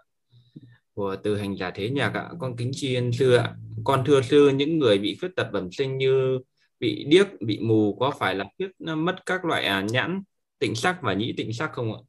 Của 0.94 1.16
từ 1.24 1.38
hành 1.38 1.58
giả 1.58 1.72
thế 1.72 1.90
nhạc 1.90 2.14
ạ 2.14 2.30
con 2.40 2.56
kính 2.58 2.72
tri 2.74 2.96
ân 2.96 3.12
sư 3.12 3.36
ạ. 3.36 3.56
Con 3.84 4.04
thưa 4.06 4.22
sư 4.22 4.50
những 4.50 4.80
người 4.80 4.98
bị 4.98 5.18
khuyết 5.20 5.36
tật 5.36 5.48
bẩm 5.52 5.72
sinh 5.72 5.98
như 5.98 6.40
bị 6.80 7.04
điếc 7.04 7.28
bị 7.42 7.60
mù 7.60 7.98
có 8.00 8.12
phải 8.20 8.36
là 8.36 8.46
khuyết 8.58 8.72
mất 8.80 9.26
các 9.26 9.46
loại 9.46 9.66
à, 9.66 9.82
nhãn 9.82 10.24
tịnh 10.60 10.76
sắc 10.76 10.98
và 11.02 11.14
nhĩ 11.14 11.34
tịnh 11.38 11.54
sắc 11.54 11.72
không 11.74 11.94
ạ? 11.94 12.00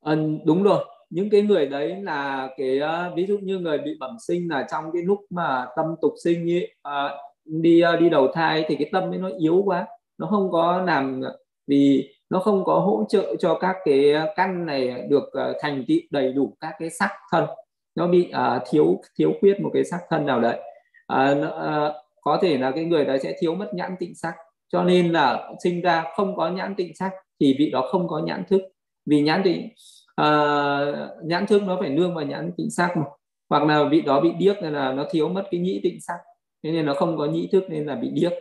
À, 0.00 0.16
đúng 0.44 0.62
rồi. 0.62 0.84
Những 1.10 1.30
cái 1.30 1.42
người 1.42 1.66
đấy 1.66 2.02
là 2.02 2.48
cái 2.56 2.80
à, 2.80 3.10
ví 3.16 3.26
dụ 3.26 3.38
như 3.38 3.58
người 3.58 3.78
bị 3.78 3.90
bẩm 4.00 4.16
sinh 4.26 4.48
là 4.48 4.66
trong 4.70 4.84
cái 4.92 5.02
lúc 5.02 5.20
mà 5.30 5.66
tâm 5.76 5.86
tục 6.02 6.12
sinh 6.24 6.46
ý, 6.46 6.66
à, 6.82 7.10
đi 7.44 7.80
à, 7.80 7.96
đi 7.96 8.08
đầu 8.08 8.32
thai 8.34 8.64
thì 8.68 8.76
cái 8.76 8.88
tâm 8.92 9.12
ấy 9.12 9.18
nó 9.18 9.30
yếu 9.38 9.62
quá 9.64 9.86
nó 10.18 10.26
không 10.26 10.50
có 10.52 10.82
làm 10.82 11.20
vì 11.66 12.14
nó 12.32 12.38
không 12.38 12.64
có 12.64 12.78
hỗ 12.78 13.04
trợ 13.08 13.36
cho 13.38 13.58
các 13.60 13.76
cái 13.84 14.14
căn 14.36 14.66
này 14.66 15.06
được 15.08 15.32
ờ, 15.32 15.54
thành 15.60 15.84
tựu 15.88 15.98
đầy 16.10 16.32
đủ 16.32 16.56
các 16.60 16.74
cái 16.78 16.90
sắc 16.90 17.10
thân. 17.32 17.44
Nó 17.94 18.06
bị 18.06 18.32
uh, 18.56 18.62
thiếu 18.70 19.00
thiếu 19.18 19.32
khuyết 19.40 19.60
một 19.60 19.70
cái 19.74 19.84
sắc 19.84 20.00
thân 20.10 20.26
nào 20.26 20.40
đấy. 20.40 20.60
Uh, 21.12 21.38
uh, 21.38 21.92
có 22.20 22.38
thể 22.42 22.58
là 22.58 22.70
cái 22.70 22.84
người 22.84 23.04
đấy 23.04 23.18
sẽ 23.22 23.36
thiếu 23.40 23.54
mất 23.54 23.74
nhãn 23.74 23.96
tịnh 23.98 24.14
sắc 24.14 24.34
cho 24.72 24.84
nên 24.84 25.12
là 25.12 25.50
sinh 25.64 25.80
ra 25.80 26.04
không 26.16 26.36
có 26.36 26.50
nhãn 26.50 26.74
tịnh 26.74 26.94
sắc 26.94 27.12
thì 27.40 27.56
vị 27.58 27.70
đó 27.70 27.88
không 27.90 28.08
có 28.08 28.18
nhãn 28.18 28.44
thức. 28.48 28.62
Vì 29.06 29.22
nhãn 29.22 29.42
tịnh 29.42 29.68
uh, 30.20 31.24
nhãn 31.24 31.46
thức 31.46 31.62
nó 31.62 31.76
phải 31.80 31.90
nương 31.90 32.14
vào 32.14 32.24
nhãn 32.24 32.52
tịnh 32.56 32.70
sắc 32.70 32.96
mà. 32.96 33.04
Hoặc 33.50 33.64
là 33.64 33.84
vị 33.84 34.00
đó 34.00 34.20
bị 34.20 34.32
điếc 34.38 34.56
nên 34.62 34.72
là 34.72 34.92
nó 34.92 35.06
thiếu 35.10 35.28
mất 35.28 35.44
cái 35.50 35.60
nhĩ 35.60 35.80
tịnh 35.82 36.00
sắc 36.00 36.18
thế 36.64 36.72
nên 36.72 36.86
nó 36.86 36.94
không 36.94 37.18
có 37.18 37.26
nhĩ 37.26 37.48
thức 37.52 37.64
nên 37.68 37.86
là 37.86 37.94
bị 37.94 38.10
điếc. 38.12 38.32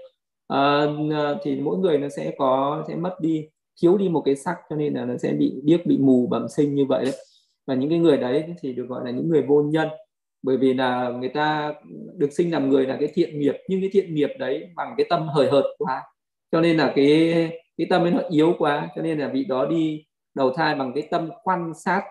Uh, 0.53 1.37
thì 1.43 1.61
mỗi 1.61 1.77
người 1.77 1.97
nó 1.97 2.09
sẽ 2.09 2.31
có 2.37 2.83
sẽ 2.87 2.95
mất 2.95 3.15
đi 3.21 3.47
thiếu 3.81 3.97
đi 3.97 4.09
một 4.09 4.21
cái 4.25 4.35
sắc 4.35 4.57
cho 4.69 4.75
nên 4.75 4.93
là 4.93 5.05
nó 5.05 5.17
sẽ 5.17 5.33
bị 5.33 5.61
điếc 5.63 5.85
bị 5.85 5.97
mù 5.97 6.27
bẩm 6.27 6.47
sinh 6.49 6.75
như 6.75 6.85
vậy 6.85 7.05
đấy. 7.05 7.15
Và 7.67 7.75
những 7.75 7.89
cái 7.89 7.99
người 7.99 8.17
đấy 8.17 8.45
thì 8.61 8.73
được 8.73 8.85
gọi 8.89 9.05
là 9.05 9.11
những 9.11 9.29
người 9.29 9.41
vô 9.41 9.61
nhân. 9.61 9.87
Bởi 10.43 10.57
vì 10.57 10.73
là 10.73 11.09
người 11.09 11.29
ta 11.29 11.73
được 12.17 12.29
sinh 12.31 12.51
làm 12.51 12.69
người 12.69 12.85
là 12.85 12.97
cái 12.99 13.09
thiện 13.13 13.39
nghiệp 13.39 13.55
nhưng 13.67 13.81
cái 13.81 13.89
thiện 13.93 14.15
nghiệp 14.15 14.29
đấy 14.39 14.69
bằng 14.75 14.93
cái 14.97 15.05
tâm 15.09 15.27
hời 15.27 15.49
hợt 15.51 15.63
quá. 15.77 16.03
Cho 16.51 16.61
nên 16.61 16.77
là 16.77 16.93
cái 16.95 17.33
cái 17.77 17.87
tâm 17.89 18.01
ấy 18.01 18.11
nó 18.11 18.21
yếu 18.29 18.53
quá 18.59 18.89
cho 18.95 19.01
nên 19.01 19.19
là 19.19 19.27
vị 19.27 19.45
đó 19.45 19.65
đi 19.65 20.05
đầu 20.35 20.53
thai 20.53 20.75
bằng 20.75 20.93
cái 20.93 21.07
tâm 21.11 21.29
quan 21.43 21.73
sát 21.73 22.03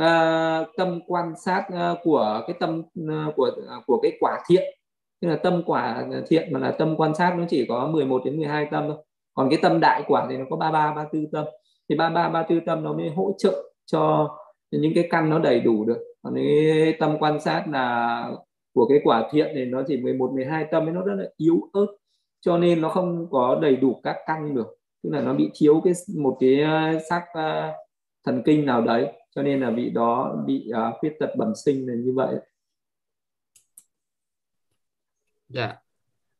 uh, 0.00 0.76
tâm 0.76 1.00
quan 1.06 1.32
sát 1.44 1.64
uh, 1.68 1.98
của 2.02 2.44
cái 2.46 2.56
tâm 2.60 2.78
uh, 2.80 3.34
của 3.36 3.50
uh, 3.78 3.86
của 3.86 4.00
cái 4.02 4.12
quả 4.20 4.42
thiện. 4.48 4.62
Tức 5.20 5.28
là 5.28 5.36
tâm 5.36 5.62
quả 5.66 6.06
thiện 6.28 6.52
mà 6.52 6.60
là 6.60 6.70
tâm 6.70 6.96
quan 6.96 7.14
sát 7.14 7.34
nó 7.38 7.44
chỉ 7.48 7.66
có 7.68 7.86
11 7.86 8.22
đến 8.24 8.36
12 8.36 8.68
tâm 8.70 8.84
thôi 8.88 8.96
còn 9.34 9.50
cái 9.50 9.58
tâm 9.62 9.80
đại 9.80 10.02
quả 10.06 10.26
thì 10.30 10.36
nó 10.36 10.44
có 10.50 10.56
33 10.56 10.94
34 10.94 11.30
tâm. 11.30 11.44
Thì 11.88 11.96
33 11.96 12.28
34 12.28 12.66
tâm 12.66 12.84
nó 12.84 12.92
mới 12.92 13.10
hỗ 13.10 13.34
trợ 13.38 13.70
cho 13.86 14.28
những 14.70 14.92
cái 14.94 15.08
căn 15.10 15.30
nó 15.30 15.38
đầy 15.38 15.60
đủ 15.60 15.84
được. 15.84 15.98
Còn 16.22 16.34
cái 16.34 16.96
tâm 17.00 17.16
quan 17.20 17.40
sát 17.40 17.64
là 17.68 18.30
của 18.74 18.86
cái 18.88 18.98
quả 19.04 19.28
thiện 19.32 19.52
thì 19.54 19.64
nó 19.64 19.82
chỉ 19.86 19.96
11 19.96 20.32
12 20.34 20.66
tâm 20.70 20.86
ấy 20.86 20.92
nó 20.92 21.02
rất 21.02 21.14
là 21.14 21.24
yếu 21.36 21.68
ớt. 21.72 21.86
Cho 22.40 22.58
nên 22.58 22.80
nó 22.80 22.88
không 22.88 23.28
có 23.30 23.58
đầy 23.62 23.76
đủ 23.76 24.00
các 24.02 24.16
căn 24.26 24.54
được. 24.54 24.76
Tức 25.02 25.10
là 25.12 25.20
nó 25.20 25.34
bị 25.34 25.50
thiếu 25.54 25.80
cái 25.84 25.92
một 26.16 26.36
cái 26.40 26.60
ờ, 26.60 26.98
sắc 27.10 27.22
uh, 27.22 27.34
ờ, 27.34 27.72
thần 28.24 28.42
kinh 28.44 28.66
nào 28.66 28.82
đấy. 28.82 29.12
Cho 29.34 29.42
nên 29.42 29.60
là 29.60 29.70
bị 29.70 29.90
đó 29.90 30.36
bị 30.46 30.70
uh, 30.70 30.94
khuyết 31.00 31.12
tật 31.20 31.30
bẩm 31.36 31.52
sinh 31.64 31.86
là 31.88 31.94
như 31.94 32.12
vậy. 32.16 32.36
Dạ 35.48 35.81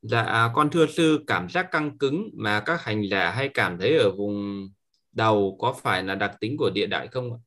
dạ 0.02 0.22
à, 0.22 0.50
con 0.54 0.70
thưa 0.70 0.86
sư 0.86 1.24
cảm 1.26 1.48
giác 1.48 1.70
căng 1.70 1.98
cứng 1.98 2.30
mà 2.34 2.60
các 2.60 2.84
hành 2.84 3.02
giả 3.10 3.30
hay 3.30 3.48
cảm 3.48 3.78
thấy 3.78 3.96
ở 3.96 4.10
vùng 4.10 4.68
đầu 5.12 5.56
có 5.60 5.74
phải 5.82 6.02
là 6.02 6.14
đặc 6.14 6.36
tính 6.40 6.56
của 6.58 6.70
địa 6.74 6.86
đại 6.86 7.08
không 7.08 7.32
ạ? 7.32 7.38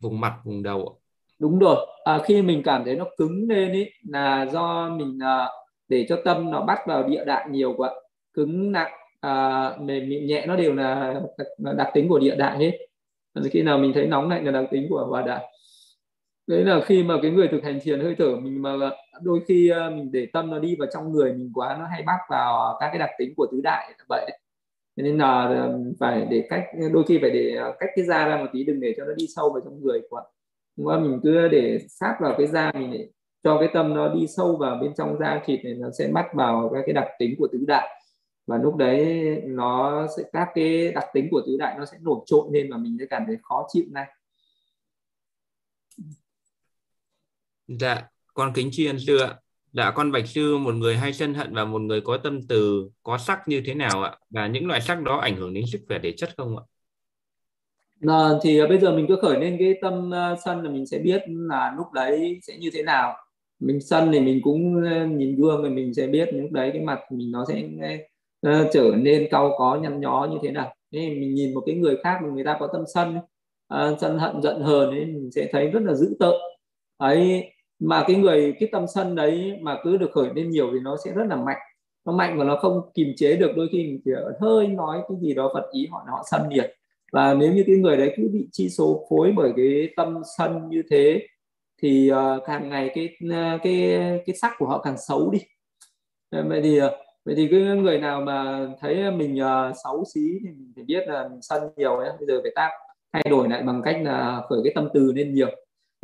Vùng 0.00 0.20
mặt 0.20 0.34
vùng 0.44 0.62
đầu 0.62 0.98
ạ. 0.98 1.04
Đúng 1.38 1.58
rồi. 1.58 1.86
À, 2.04 2.20
khi 2.24 2.42
mình 2.42 2.62
cảm 2.64 2.84
thấy 2.84 2.96
nó 2.96 3.04
cứng 3.16 3.48
lên 3.48 3.72
ấy 3.72 3.92
là 4.08 4.46
do 4.52 4.88
mình 4.88 5.18
à, 5.22 5.46
để 5.88 6.06
cho 6.08 6.18
tâm 6.24 6.50
nó 6.50 6.64
bắt 6.64 6.78
vào 6.86 7.08
địa 7.08 7.24
đại 7.24 7.46
nhiều 7.50 7.74
quá 7.76 7.90
cứng 8.34 8.72
nặng 8.72 8.92
à, 9.20 9.70
mềm 9.80 10.08
mịn 10.08 10.26
nhẹ 10.26 10.46
nó 10.46 10.56
đều 10.56 10.74
là 10.74 11.14
đặc, 11.38 11.76
đặc 11.76 11.88
tính 11.94 12.08
của 12.08 12.18
địa 12.18 12.36
đại 12.36 12.58
hết. 12.58 12.78
Khi 13.50 13.62
nào 13.62 13.78
mình 13.78 13.92
thấy 13.94 14.06
nóng 14.06 14.28
lạnh 14.30 14.44
là 14.44 14.52
đặc 14.52 14.64
tính 14.70 14.86
của 14.90 15.06
hòa 15.08 15.22
đại 15.22 15.44
đấy 16.46 16.64
là 16.64 16.80
khi 16.86 17.02
mà 17.02 17.14
cái 17.22 17.30
người 17.30 17.48
thực 17.48 17.64
hành 17.64 17.78
thiền 17.82 18.00
hơi 18.00 18.14
thở 18.18 18.36
mình 18.36 18.62
mà 18.62 18.70
đôi 19.22 19.40
khi 19.48 19.68
ờ, 19.68 19.90
mình 19.90 20.12
để 20.12 20.26
tâm 20.32 20.50
nó 20.50 20.58
đi 20.58 20.76
vào 20.78 20.88
trong 20.92 21.12
người 21.12 21.32
mình 21.32 21.50
quá, 21.54 21.76
nó 21.80 21.86
hay 21.86 22.02
bắt 22.02 22.18
vào 22.30 22.76
các 22.80 22.88
cái 22.88 22.98
đặc 22.98 23.10
tính 23.18 23.34
của 23.36 23.46
tứ 23.52 23.60
đại 23.64 23.94
vậy. 24.08 24.38
Nên 24.96 25.18
là 25.18 25.44
ờ, 25.44 25.78
phải 26.00 26.26
để 26.30 26.46
cách, 26.50 26.64
đôi 26.92 27.04
khi 27.08 27.18
phải 27.20 27.30
để 27.30 27.54
ờ, 27.56 27.74
cách 27.80 27.90
cái 27.96 28.04
da 28.04 28.28
ra 28.28 28.36
một 28.36 28.46
tí, 28.52 28.64
đừng 28.64 28.80
để 28.80 28.94
cho 28.96 29.04
nó 29.04 29.14
đi 29.14 29.26
sâu 29.36 29.50
vào 29.52 29.60
trong 29.64 29.80
người 29.80 30.00
quá. 30.10 30.22
Đúng 30.76 30.86
không? 30.86 31.02
mình 31.02 31.20
cứ 31.22 31.48
để 31.48 31.78
sát 31.88 32.16
vào 32.20 32.34
cái 32.38 32.46
da 32.46 32.72
mình 32.72 32.90
để 32.92 33.08
cho 33.44 33.58
cái 33.58 33.68
tâm 33.74 33.94
nó 33.94 34.14
đi 34.14 34.26
sâu 34.26 34.56
vào 34.56 34.78
bên 34.82 34.94
trong 34.94 35.18
da 35.20 35.42
thịt 35.44 35.64
này, 35.64 35.74
nó 35.74 35.90
sẽ 35.98 36.08
bắt 36.12 36.26
vào 36.34 36.70
các 36.74 36.82
cái 36.86 36.92
đặc 36.92 37.08
tính 37.18 37.34
của 37.38 37.48
tứ 37.52 37.64
đại. 37.66 37.88
Và 38.46 38.58
lúc 38.58 38.76
đấy 38.76 39.24
nó 39.46 40.06
sẽ, 40.16 40.22
các 40.32 40.48
cái 40.54 40.92
đặc 40.92 41.04
tính 41.14 41.28
của 41.30 41.42
tứ 41.46 41.56
đại 41.58 41.74
nó 41.78 41.84
sẽ 41.84 41.98
nổi 42.00 42.20
trộn 42.26 42.46
lên 42.52 42.70
và 42.70 42.76
mình 42.76 42.96
sẽ 43.00 43.06
cảm 43.10 43.24
thấy 43.26 43.36
khó 43.42 43.66
chịu 43.72 43.84
ngay. 43.92 44.06
Dạ 47.68 48.02
con 48.34 48.52
kính 48.54 48.68
tri 48.72 48.86
ân 48.86 48.98
sư 48.98 49.18
ạ. 49.18 49.34
Dạ 49.72 49.90
con 49.90 50.12
bạch 50.12 50.26
sư 50.26 50.56
một 50.56 50.74
người 50.74 50.96
hay 50.96 51.12
sân 51.12 51.34
hận 51.34 51.54
và 51.54 51.64
một 51.64 51.80
người 51.80 52.00
có 52.00 52.16
tâm 52.16 52.40
từ 52.48 52.90
có 53.02 53.18
sắc 53.18 53.48
như 53.48 53.62
thế 53.66 53.74
nào 53.74 54.02
ạ? 54.02 54.16
Và 54.30 54.46
những 54.46 54.66
loại 54.66 54.80
sắc 54.80 55.02
đó 55.02 55.16
ảnh 55.16 55.36
hưởng 55.36 55.54
đến 55.54 55.64
sức 55.72 55.80
khỏe 55.88 55.98
thể 56.02 56.12
chất 56.16 56.30
không 56.36 56.56
ạ? 56.56 56.64
À, 58.08 58.28
thì 58.42 58.58
ờ, 58.58 58.66
bây 58.68 58.78
giờ 58.78 58.96
mình 58.96 59.06
cứ 59.08 59.16
khởi 59.22 59.40
lên 59.40 59.56
cái 59.58 59.74
tâm 59.82 60.10
ờ, 60.10 60.36
sân 60.44 60.62
là 60.62 60.70
mình 60.70 60.86
sẽ 60.86 60.98
biết 60.98 61.22
là 61.26 61.74
lúc 61.76 61.92
đấy 61.92 62.38
sẽ 62.42 62.56
như 62.56 62.70
thế 62.72 62.82
nào. 62.82 63.14
Mình 63.60 63.80
sân 63.80 64.10
thì 64.12 64.20
mình 64.20 64.40
cũng 64.42 64.82
nhìn 65.18 65.36
gương 65.36 65.62
thì 65.64 65.70
mình 65.70 65.94
sẽ 65.94 66.06
biết 66.06 66.28
lúc 66.32 66.52
đấy 66.52 66.70
cái 66.72 66.82
mặt 66.82 67.00
mình 67.10 67.30
nó 67.32 67.44
sẽ 67.48 67.62
uh, 68.46 68.70
trở 68.72 68.92
nên 68.96 69.28
cau 69.30 69.54
có 69.58 69.78
nhăn 69.82 70.00
nhó 70.00 70.28
như 70.30 70.38
thế 70.42 70.50
nào. 70.50 70.74
Thế 70.92 70.98
mình 71.00 71.34
nhìn 71.34 71.54
một 71.54 71.62
cái 71.66 71.74
người 71.74 71.96
khác 72.04 72.18
mà 72.22 72.28
người 72.28 72.44
ta 72.44 72.56
có 72.60 72.68
tâm 72.72 72.82
sân 72.94 73.16
uh, 73.74 73.98
sân 74.00 74.18
hận 74.18 74.42
giận 74.42 74.62
hờn 74.62 74.90
ấy 74.90 75.06
mình 75.06 75.30
sẽ 75.30 75.48
thấy 75.52 75.66
rất 75.66 75.80
là 75.82 75.94
dữ 75.94 76.16
tợn. 76.20 76.34
Ấy 76.96 77.50
mà 77.80 78.04
cái 78.06 78.16
người 78.16 78.54
cái 78.60 78.68
tâm 78.72 78.86
sân 78.94 79.14
đấy 79.14 79.58
mà 79.62 79.78
cứ 79.84 79.96
được 79.96 80.10
khởi 80.12 80.28
lên 80.34 80.50
nhiều 80.50 80.70
thì 80.72 80.78
nó 80.80 80.96
sẽ 81.04 81.12
rất 81.12 81.24
là 81.28 81.36
mạnh. 81.36 81.58
Nó 82.06 82.12
mạnh 82.12 82.38
và 82.38 82.44
nó 82.44 82.56
không 82.56 82.80
kìm 82.94 83.08
chế 83.16 83.36
được 83.36 83.52
đôi 83.56 83.68
khi 83.72 83.78
mình 83.78 84.00
chỉ 84.04 84.10
hơi 84.40 84.66
nói 84.66 85.02
cái 85.08 85.18
gì 85.20 85.34
đó 85.34 85.50
phật 85.54 85.70
ý 85.72 85.86
họ 85.90 86.04
họ 86.08 86.24
sân 86.30 86.48
liệt 86.50 86.74
và 87.14 87.34
nếu 87.34 87.52
như 87.52 87.64
cái 87.66 87.76
người 87.76 87.96
đấy 87.96 88.14
cứ 88.16 88.28
bị 88.32 88.48
chi 88.52 88.68
số 88.68 89.06
phối 89.10 89.32
bởi 89.36 89.52
cái 89.56 89.88
tâm 89.96 90.22
sân 90.38 90.68
như 90.68 90.82
thế 90.90 91.26
thì 91.82 92.10
uh, 92.12 92.42
càng 92.46 92.68
ngày 92.68 92.90
cái 92.94 93.16
ờ, 93.30 93.58
cái 93.62 93.98
cái 94.26 94.36
sắc 94.36 94.52
của 94.58 94.66
họ 94.66 94.82
càng 94.82 94.96
xấu 94.98 95.30
đi. 95.30 95.38
Ờ, 96.30 96.44
vậy 96.48 96.60
thì 96.62 96.80
vậy 97.24 97.34
thì 97.36 97.48
cái 97.50 97.60
người 97.60 97.98
nào 97.98 98.20
mà 98.20 98.66
thấy 98.80 99.10
mình 99.10 99.42
uh, 99.42 99.76
xấu 99.84 100.04
xí 100.14 100.20
thì 100.44 100.50
mình 100.50 100.72
phải 100.76 100.84
biết 100.84 101.08
là 101.08 101.28
mình 101.28 101.42
sân 101.42 101.62
nhiều 101.76 101.96
ấy 101.96 102.10
bây 102.18 102.26
giờ 102.26 102.40
phải 102.42 102.52
tác 102.54 102.70
thay 103.12 103.22
đổi 103.30 103.48
lại 103.48 103.62
bằng 103.62 103.82
cách 103.84 103.96
là 104.02 104.42
khởi 104.48 104.60
cái 104.64 104.72
tâm 104.74 104.88
từ 104.94 105.12
lên 105.12 105.34
nhiều 105.34 105.50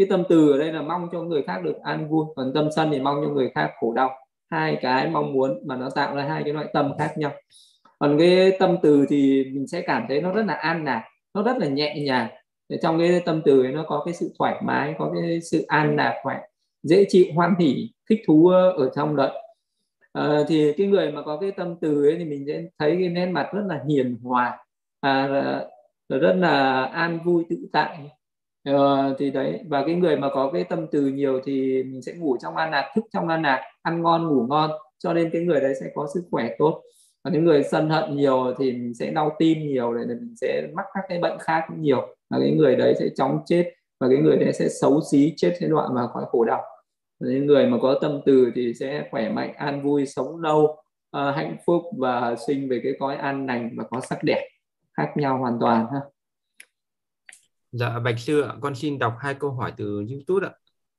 cái 0.00 0.07
tâm 0.11 0.23
từ 0.28 0.52
ở 0.52 0.59
đây 0.59 0.73
là 0.73 0.83
mong 0.83 1.09
cho 1.12 1.23
người 1.23 1.42
khác 1.42 1.62
được 1.64 1.76
an 1.83 2.09
vui 2.09 2.25
còn 2.37 2.52
tâm 2.54 2.69
sân 2.76 2.88
thì 2.92 3.00
mong 3.00 3.23
cho 3.25 3.33
người 3.33 3.50
khác 3.54 3.71
khổ 3.80 3.92
đau. 3.92 4.11
Hai 4.50 4.78
cái 4.83 5.09
mong 5.11 5.33
muốn 5.33 5.62
mà 5.66 5.76
nó 5.76 5.90
tạo 5.90 6.16
ra 6.16 6.23
hai 6.23 6.42
cái 6.45 6.52
loại 6.52 6.66
tâm 6.73 6.92
khác 6.99 7.12
nhau. 7.19 7.33
Còn 7.99 8.19
cái 8.19 8.52
tâm 8.59 8.76
từ 8.83 9.07
thì 9.09 9.45
mình 9.52 9.66
sẽ 9.66 9.80
cảm 9.80 10.04
thấy 10.09 10.21
nó 10.21 10.33
rất 10.33 10.47
là 10.47 10.54
an 10.54 10.85
lạc 10.85 11.04
nó 11.35 11.42
rất 11.42 11.59
là 11.59 11.66
nhẹ 11.66 12.02
nhàng. 12.07 12.28
Để 12.69 12.78
trong 12.83 12.99
cái 12.99 13.23
tâm 13.25 13.42
từ 13.45 13.62
ấy 13.62 13.73
nó 13.73 13.85
có 13.87 14.02
cái 14.04 14.14
sự 14.14 14.35
thoải 14.38 14.61
mái 14.64 14.95
có 14.99 15.12
cái 15.14 15.40
sự 15.40 15.64
an 15.69 15.97
lạc 15.97 16.21
khỏe 16.23 16.40
dễ 16.83 17.04
chịu 17.09 17.25
hoan 17.35 17.54
hỉ 17.59 17.90
thích 18.11 18.21
thú 18.26 18.49
ở 18.76 18.90
trong 18.95 19.16
đấy. 19.16 19.30
À, 20.12 20.38
thì 20.49 20.73
cái 20.76 20.87
người 20.87 21.12
mà 21.12 21.23
có 21.23 21.37
cái 21.37 21.50
tâm 21.50 21.75
từ 21.80 22.04
ấy 22.04 22.16
thì 22.19 22.25
mình 22.25 22.45
sẽ 22.47 22.62
thấy 22.78 22.97
cái 23.00 23.09
nét 23.09 23.26
mặt 23.26 23.49
rất 23.52 23.62
là 23.66 23.85
hiền 23.88 24.16
hòa 24.23 24.59
à, 25.00 25.28
rất 26.09 26.33
là 26.37 26.85
an 26.85 27.19
vui 27.25 27.45
tự 27.50 27.57
tại 27.73 28.11
ờ, 28.64 29.14
thì 29.19 29.31
đấy 29.31 29.61
và 29.69 29.83
cái 29.87 29.95
người 29.95 30.17
mà 30.17 30.29
có 30.35 30.50
cái 30.52 30.64
tâm 30.64 30.87
từ 30.93 31.07
nhiều 31.07 31.40
thì 31.45 31.83
mình 31.83 32.02
sẽ 32.02 32.12
ngủ 32.12 32.37
trong 32.40 32.57
an 32.57 32.71
lạc 32.71 32.93
thức 32.95 33.05
trong 33.12 33.29
an 33.29 33.43
lạc 33.43 33.61
ăn 33.83 34.02
ngon 34.02 34.29
ngủ 34.29 34.47
ngon. 34.49 34.71
Cho 34.99 35.12
nên 35.12 35.31
cái 35.31 35.43
người 35.43 35.61
đấy 35.61 35.75
sẽ 35.81 35.87
có 35.95 36.07
sức 36.14 36.23
khỏe 36.31 36.49
tốt. 36.59 36.83
Và 37.25 37.31
những 37.31 37.45
người 37.45 37.62
sân 37.62 37.90
hận 37.90 38.17
nhiều 38.17 38.55
thì 38.59 38.73
mình 38.73 38.95
sẽ 38.95 39.11
đau 39.11 39.37
tim 39.38 39.59
nhiều 39.59 39.95
để 39.95 40.05
mình 40.07 40.35
sẽ 40.40 40.69
mắc 40.75 40.87
các 40.95 41.05
cái 41.09 41.19
bệnh 41.19 41.38
khác 41.38 41.64
nhiều. 41.79 42.17
Và 42.31 42.38
cái 42.40 42.50
người 42.50 42.76
đấy 42.76 42.95
sẽ 42.99 43.09
chóng 43.17 43.38
chết 43.47 43.73
và 44.00 44.09
cái 44.09 44.19
người 44.19 44.37
đấy 44.37 44.52
sẽ 44.52 44.69
xấu 44.69 45.00
xí 45.11 45.35
chết 45.37 45.55
thế 45.59 45.69
đoạn 45.69 45.95
mà 45.95 46.07
khỏi 46.07 46.25
khổ 46.29 46.45
đau. 46.45 46.62
Những 47.21 47.47
người 47.47 47.67
mà 47.67 47.79
có 47.83 47.99
tâm 48.02 48.21
từ 48.26 48.50
thì 48.55 48.75
sẽ 48.75 49.09
khỏe 49.11 49.29
mạnh 49.29 49.55
an 49.57 49.83
vui 49.83 50.07
sống 50.07 50.40
lâu 50.40 50.64
uh, 51.17 51.35
hạnh 51.35 51.57
phúc 51.67 51.83
và 51.99 52.37
sinh 52.47 52.69
về 52.69 52.81
cái 52.83 52.93
cõi 52.99 53.17
an 53.17 53.47
lành 53.47 53.71
và 53.76 53.85
có 53.90 54.00
sắc 54.00 54.19
đẹp 54.25 54.49
khác 54.97 55.12
nhau 55.17 55.38
hoàn 55.38 55.59
toàn 55.61 55.87
ha. 55.93 56.00
Dạ 57.73 57.99
Bạch 57.99 58.19
sư 58.19 58.41
ạ, 58.41 58.55
con 58.61 58.75
xin 58.75 58.99
đọc 58.99 59.15
hai 59.21 59.35
câu 59.35 59.50
hỏi 59.50 59.73
từ 59.77 60.05
YouTube 60.11 60.47
ạ. 60.47 60.53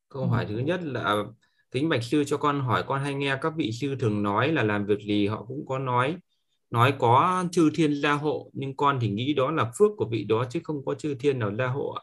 Câu 0.09 0.25
hỏi 0.27 0.45
thứ 0.49 0.57
nhất 0.57 0.79
là 0.83 1.23
kính 1.71 1.89
Bạch 1.89 2.03
sư 2.03 2.23
cho 2.23 2.37
con 2.37 2.59
hỏi 2.59 2.83
con 2.87 3.01
hay 3.01 3.13
nghe 3.13 3.37
các 3.41 3.53
vị 3.55 3.71
sư 3.71 3.95
thường 3.99 4.23
nói 4.23 4.51
là 4.51 4.63
làm 4.63 4.85
việc 4.85 4.99
gì 4.99 5.27
họ 5.27 5.45
cũng 5.47 5.65
có 5.65 5.79
nói 5.79 6.17
nói 6.71 6.93
có 6.99 7.43
chư 7.51 7.69
thiên 7.75 7.93
gia 8.01 8.13
hộ 8.13 8.49
nhưng 8.53 8.75
con 8.75 8.97
thì 9.01 9.09
nghĩ 9.09 9.33
đó 9.33 9.51
là 9.51 9.71
phước 9.79 9.91
của 9.97 10.05
vị 10.05 10.23
đó 10.23 10.45
chứ 10.49 10.59
không 10.63 10.85
có 10.85 10.93
chư 10.93 11.15
thiên 11.19 11.39
nào 11.39 11.55
gia 11.55 11.67
hộ 11.67 11.95
ạ. 11.95 12.01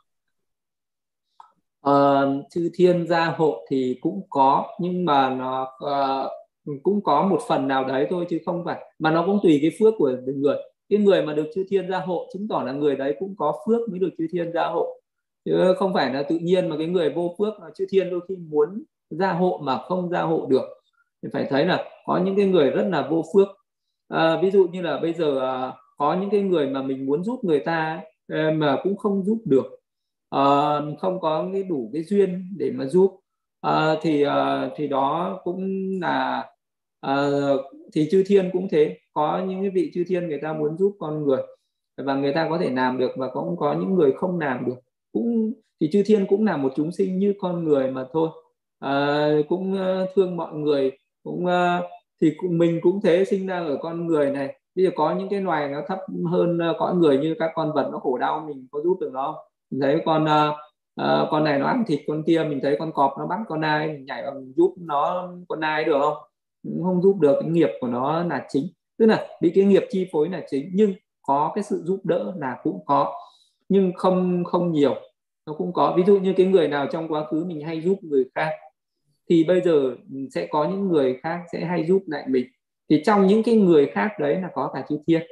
Uh, 1.90 2.44
chư 2.50 2.70
thiên 2.74 3.06
gia 3.06 3.26
hộ 3.26 3.66
thì 3.70 3.98
cũng 4.00 4.26
có 4.30 4.66
nhưng 4.80 5.04
mà 5.04 5.30
nó 5.30 5.62
uh, 5.62 6.30
cũng 6.82 7.02
có 7.02 7.22
một 7.22 7.40
phần 7.48 7.68
nào 7.68 7.84
đấy 7.84 8.06
thôi 8.10 8.26
chứ 8.30 8.38
không 8.46 8.64
phải 8.64 8.94
mà 8.98 9.10
nó 9.10 9.26
cũng 9.26 9.40
tùy 9.42 9.58
cái 9.62 9.70
phước 9.80 9.94
của 9.98 10.10
người 10.36 10.56
cái 10.88 10.98
người 10.98 11.22
mà 11.22 11.34
được 11.34 11.46
chư 11.54 11.64
thiên 11.68 11.88
gia 11.90 11.98
hộ 11.98 12.26
chứng 12.32 12.48
tỏ 12.48 12.62
là 12.66 12.72
người 12.72 12.96
đấy 12.96 13.16
cũng 13.18 13.34
có 13.38 13.54
phước 13.66 13.88
mới 13.88 13.98
được 13.98 14.10
chư 14.18 14.26
thiên 14.32 14.52
gia 14.52 14.66
hộ. 14.66 15.00
Chứ 15.44 15.74
không 15.78 15.94
phải 15.94 16.14
là 16.14 16.22
tự 16.22 16.38
nhiên 16.38 16.68
mà 16.68 16.76
cái 16.78 16.86
người 16.86 17.10
vô 17.10 17.34
phước 17.38 17.60
là 17.60 17.70
chư 17.74 17.86
thiên 17.90 18.10
đôi 18.10 18.20
khi 18.28 18.36
muốn 18.36 18.82
gia 19.10 19.32
hộ 19.32 19.60
mà 19.62 19.78
không 19.78 20.10
gia 20.10 20.22
hộ 20.22 20.46
được. 20.50 20.62
Thì 21.22 21.28
phải 21.32 21.46
thấy 21.50 21.66
là 21.66 21.84
có 22.06 22.20
những 22.24 22.36
cái 22.36 22.46
người 22.46 22.70
rất 22.70 22.88
là 22.90 23.08
vô 23.10 23.24
phước. 23.34 23.48
À, 24.08 24.40
ví 24.42 24.50
dụ 24.50 24.68
như 24.72 24.82
là 24.82 24.98
bây 24.98 25.12
giờ 25.12 25.40
à, 25.40 25.72
có 25.96 26.16
những 26.20 26.30
cái 26.30 26.40
người 26.40 26.66
mà 26.66 26.82
mình 26.82 27.06
muốn 27.06 27.24
giúp 27.24 27.40
người 27.44 27.60
ta 27.60 28.00
à, 28.28 28.50
mà 28.56 28.78
cũng 28.82 28.96
không 28.96 29.24
giúp 29.24 29.38
được. 29.44 29.80
À, 30.30 30.40
không 30.98 31.20
có 31.20 31.48
cái 31.52 31.62
đủ 31.62 31.90
cái 31.92 32.02
duyên 32.02 32.54
để 32.58 32.70
mà 32.70 32.86
giúp. 32.86 33.20
À, 33.60 33.96
thì 34.02 34.22
à, 34.22 34.70
thì 34.76 34.88
đó 34.88 35.40
cũng 35.44 35.60
là 36.00 36.46
à, 37.00 37.30
thì 37.92 38.08
chư 38.10 38.24
thiên 38.26 38.50
cũng 38.52 38.68
thế. 38.70 38.98
Có 39.12 39.44
những 39.48 39.60
cái 39.60 39.70
vị 39.70 39.90
chư 39.94 40.04
thiên 40.08 40.28
người 40.28 40.38
ta 40.42 40.52
muốn 40.52 40.76
giúp 40.76 40.96
con 40.98 41.24
người 41.24 41.42
và 41.96 42.14
người 42.14 42.32
ta 42.32 42.46
có 42.50 42.58
thể 42.58 42.70
làm 42.70 42.98
được 42.98 43.10
và 43.16 43.28
cũng 43.28 43.56
có 43.56 43.74
những 43.74 43.94
người 43.94 44.12
không 44.12 44.38
làm 44.38 44.66
được. 44.66 44.76
Cũng 45.12 45.52
thì 45.80 45.90
chư 45.92 46.02
thiên 46.06 46.26
cũng 46.26 46.44
là 46.46 46.56
một 46.56 46.72
chúng 46.76 46.92
sinh 46.92 47.18
như 47.18 47.34
con 47.40 47.64
người 47.64 47.90
mà 47.90 48.06
thôi. 48.12 48.28
À, 48.78 49.28
cũng 49.48 49.72
uh, 49.72 50.08
thương 50.16 50.36
mọi 50.36 50.54
người 50.54 50.92
cũng 51.24 51.44
uh, 51.44 51.84
thì 52.20 52.34
cũng, 52.36 52.58
mình 52.58 52.80
cũng 52.82 53.00
thế 53.00 53.24
sinh 53.24 53.46
ra 53.46 53.58
ở 53.58 53.78
con 53.82 54.06
người 54.06 54.30
này. 54.30 54.54
Bây 54.74 54.84
giờ 54.84 54.90
có 54.96 55.14
những 55.14 55.28
cái 55.28 55.40
loài 55.40 55.68
nó 55.68 55.82
thấp 55.88 55.98
hơn 56.30 56.58
uh, 56.70 56.76
cõi 56.78 56.94
người 56.94 57.18
như 57.18 57.34
các 57.38 57.50
con 57.54 57.72
vật 57.74 57.88
nó 57.92 57.98
khổ 57.98 58.18
đau 58.18 58.44
mình 58.48 58.66
có 58.70 58.80
giúp 58.80 58.98
được 59.00 59.10
nó 59.12 59.32
không? 59.32 59.44
Mình 59.70 59.80
thấy 59.80 60.02
con 60.04 60.24
uh, 60.24 60.54
uh, 61.00 61.28
con 61.30 61.44
này 61.44 61.58
nó 61.58 61.66
ăn 61.66 61.84
thịt 61.86 62.00
con 62.06 62.22
kia 62.26 62.46
mình 62.48 62.60
thấy 62.62 62.76
con 62.78 62.92
cọp 62.92 63.14
nó 63.18 63.26
bắt 63.26 63.38
con 63.48 63.60
nai 63.60 63.86
mình 63.88 64.04
nhảy 64.04 64.22
vào 64.22 64.34
mình 64.34 64.52
giúp 64.56 64.74
nó 64.78 65.30
con 65.48 65.60
nai 65.60 65.84
được 65.84 65.98
không? 66.00 66.16
Không 66.64 67.02
giúp 67.02 67.20
được 67.20 67.36
cái 67.40 67.50
nghiệp 67.50 67.70
của 67.80 67.88
nó 67.88 68.24
là 68.24 68.46
chính. 68.48 68.64
Tức 68.98 69.06
là 69.06 69.26
bị 69.40 69.52
cái 69.54 69.64
nghiệp 69.64 69.84
chi 69.90 70.08
phối 70.12 70.28
là 70.28 70.42
chính, 70.50 70.70
nhưng 70.74 70.92
có 71.22 71.52
cái 71.54 71.64
sự 71.64 71.82
giúp 71.84 72.00
đỡ 72.04 72.32
là 72.36 72.56
cũng 72.62 72.84
có, 72.86 73.14
nhưng 73.68 73.92
không 73.96 74.44
không 74.44 74.72
nhiều, 74.72 74.94
nó 75.46 75.52
cũng 75.52 75.72
có. 75.72 75.94
Ví 75.96 76.02
dụ 76.06 76.18
như 76.18 76.34
cái 76.36 76.46
người 76.46 76.68
nào 76.68 76.86
trong 76.92 77.08
quá 77.08 77.24
khứ 77.24 77.44
mình 77.44 77.60
hay 77.60 77.80
giúp 77.80 77.98
người 78.02 78.24
khác, 78.34 78.50
thì 79.30 79.44
bây 79.44 79.60
giờ 79.60 79.96
sẽ 80.34 80.46
có 80.46 80.68
những 80.68 80.88
người 80.88 81.18
khác 81.22 81.40
sẽ 81.52 81.64
hay 81.64 81.84
giúp 81.86 82.02
lại 82.06 82.24
mình. 82.28 82.46
Thì 82.90 83.02
trong 83.04 83.26
những 83.26 83.42
cái 83.42 83.54
người 83.54 83.86
khác 83.86 84.10
đấy 84.20 84.40
là 84.40 84.48
có 84.54 84.70
cả 84.74 84.84
chư 84.88 84.98
thiên. 85.06 85.22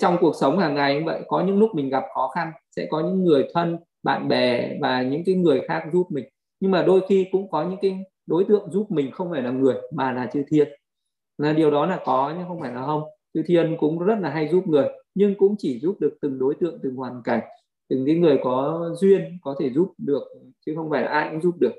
Trong 0.00 0.16
cuộc 0.20 0.32
sống 0.40 0.58
hàng 0.58 0.74
ngày 0.74 0.94
như 0.94 1.02
vậy, 1.06 1.20
có 1.28 1.44
những 1.44 1.58
lúc 1.58 1.70
mình 1.74 1.88
gặp 1.88 2.04
khó 2.14 2.28
khăn, 2.34 2.52
sẽ 2.76 2.86
có 2.90 3.00
những 3.00 3.24
người 3.24 3.48
thân, 3.54 3.78
bạn 4.02 4.28
bè 4.28 4.76
và 4.80 5.02
những 5.02 5.22
cái 5.26 5.34
người 5.34 5.60
khác 5.68 5.84
giúp 5.92 6.06
mình. 6.10 6.24
Nhưng 6.60 6.70
mà 6.70 6.82
đôi 6.82 7.00
khi 7.08 7.26
cũng 7.32 7.50
có 7.50 7.64
những 7.64 7.78
cái 7.82 8.04
đối 8.30 8.44
tượng 8.44 8.70
giúp 8.70 8.90
mình 8.90 9.10
không 9.10 9.30
phải 9.30 9.42
là 9.42 9.50
người 9.50 9.74
mà 9.92 10.12
là 10.12 10.30
chư 10.32 10.42
thiên. 10.48 10.68
Là 11.38 11.52
điều 11.52 11.70
đó 11.70 11.86
là 11.86 12.00
có 12.04 12.34
nhưng 12.38 12.48
không 12.48 12.60
phải 12.60 12.72
là 12.74 12.86
không. 12.86 13.02
Chư 13.34 13.42
thiên 13.46 13.76
cũng 13.80 13.98
rất 13.98 14.18
là 14.20 14.30
hay 14.30 14.48
giúp 14.48 14.66
người 14.66 14.88
nhưng 15.14 15.34
cũng 15.34 15.54
chỉ 15.58 15.78
giúp 15.80 16.00
được 16.00 16.18
từng 16.20 16.38
đối 16.38 16.54
tượng 16.54 16.78
từng 16.82 16.96
hoàn 16.96 17.22
cảnh 17.24 17.40
từng 17.90 18.06
cái 18.06 18.14
người 18.14 18.38
có 18.42 18.88
duyên 19.00 19.38
có 19.42 19.56
thể 19.60 19.70
giúp 19.70 19.92
được 19.98 20.22
chứ 20.66 20.72
không 20.76 20.90
phải 20.90 21.02
là 21.02 21.08
ai 21.08 21.28
cũng 21.30 21.40
giúp 21.40 21.54
được. 21.60 21.72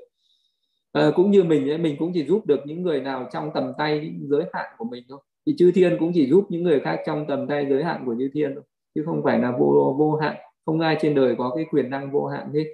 À, 0.92 1.10
cũng 1.16 1.30
như 1.30 1.44
mình 1.44 1.70
ấy, 1.70 1.78
mình 1.78 1.96
cũng 1.98 2.10
chỉ 2.14 2.24
giúp 2.24 2.46
được 2.46 2.60
những 2.64 2.82
người 2.82 3.00
nào 3.00 3.28
trong 3.32 3.50
tầm 3.54 3.72
tay 3.78 4.14
giới 4.22 4.44
hạn 4.52 4.66
của 4.78 4.84
mình 4.84 5.04
thôi. 5.08 5.18
Thì 5.46 5.54
chư 5.58 5.72
thiên 5.74 5.96
cũng 5.98 6.12
chỉ 6.14 6.26
giúp 6.30 6.46
những 6.48 6.62
người 6.62 6.80
khác 6.80 7.00
trong 7.06 7.26
tầm 7.28 7.46
tay 7.46 7.66
giới 7.70 7.84
hạn 7.84 8.02
của 8.06 8.14
chư 8.18 8.28
thiên 8.34 8.54
thôi 8.54 8.64
chứ 8.94 9.02
không 9.06 9.22
phải 9.24 9.38
là 9.38 9.52
vô 9.58 9.96
vô 9.98 10.16
hạn. 10.16 10.36
Không 10.66 10.80
ai 10.80 10.96
trên 11.00 11.14
đời 11.14 11.34
có 11.38 11.52
cái 11.56 11.64
quyền 11.70 11.90
năng 11.90 12.10
vô 12.12 12.26
hạn 12.26 12.52
hết 12.54 12.64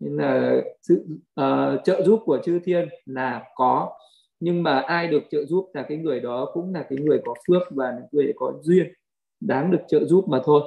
nên 0.00 0.16
là 0.16 0.60
sự 0.82 1.04
uh, 1.40 1.84
trợ 1.84 2.02
giúp 2.04 2.22
của 2.24 2.40
chư 2.44 2.60
thiên 2.64 2.88
là 3.06 3.44
có. 3.54 3.92
Nhưng 4.40 4.62
mà 4.62 4.80
ai 4.80 5.08
được 5.08 5.22
trợ 5.30 5.44
giúp 5.44 5.70
là 5.74 5.82
cái 5.88 5.98
người 5.98 6.20
đó 6.20 6.50
cũng 6.52 6.74
là 6.74 6.86
cái 6.90 6.98
người 6.98 7.20
có 7.24 7.34
phước 7.48 7.62
và 7.70 7.92
người 8.12 8.32
có 8.36 8.52
duyên 8.62 8.92
đáng 9.40 9.70
được 9.70 9.80
trợ 9.88 10.04
giúp 10.04 10.28
mà 10.28 10.40
thôi. 10.44 10.62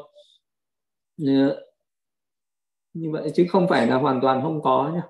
Như 1.18 3.12
vậy 3.12 3.32
chứ 3.36 3.46
không 3.50 3.68
phải 3.70 3.88
là 3.88 3.96
hoàn 3.96 4.22
toàn 4.22 4.42
không 4.42 4.62
có 4.62 4.92
nhá. 4.96 5.02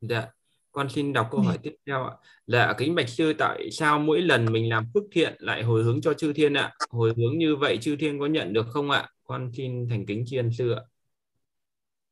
Dạ. 0.00 0.30
Con 0.72 0.88
xin 0.88 1.12
đọc 1.12 1.28
câu 1.30 1.40
hỏi 1.40 1.58
tiếp 1.62 1.76
theo 1.86 2.04
ạ. 2.04 2.12
Là 2.46 2.74
kính 2.78 2.94
bạch 2.94 3.08
sư 3.08 3.32
tại 3.38 3.70
sao 3.70 3.98
mỗi 3.98 4.20
lần 4.20 4.52
mình 4.52 4.68
làm 4.68 4.86
phước 4.94 5.02
thiện 5.12 5.34
lại 5.38 5.62
hồi 5.62 5.82
hướng 5.82 6.00
cho 6.00 6.14
chư 6.14 6.32
thiên 6.32 6.54
ạ? 6.54 6.74
Hồi 6.90 7.12
hướng 7.16 7.38
như 7.38 7.56
vậy 7.56 7.78
chư 7.80 7.96
thiên 7.96 8.18
có 8.18 8.26
nhận 8.26 8.52
được 8.52 8.66
không 8.68 8.90
ạ? 8.90 9.08
Con 9.24 9.50
xin 9.52 9.88
thành 9.88 10.06
kính 10.06 10.24
tri 10.26 10.36
ân 10.36 10.50
sư 10.52 10.72
ạ 10.72 10.82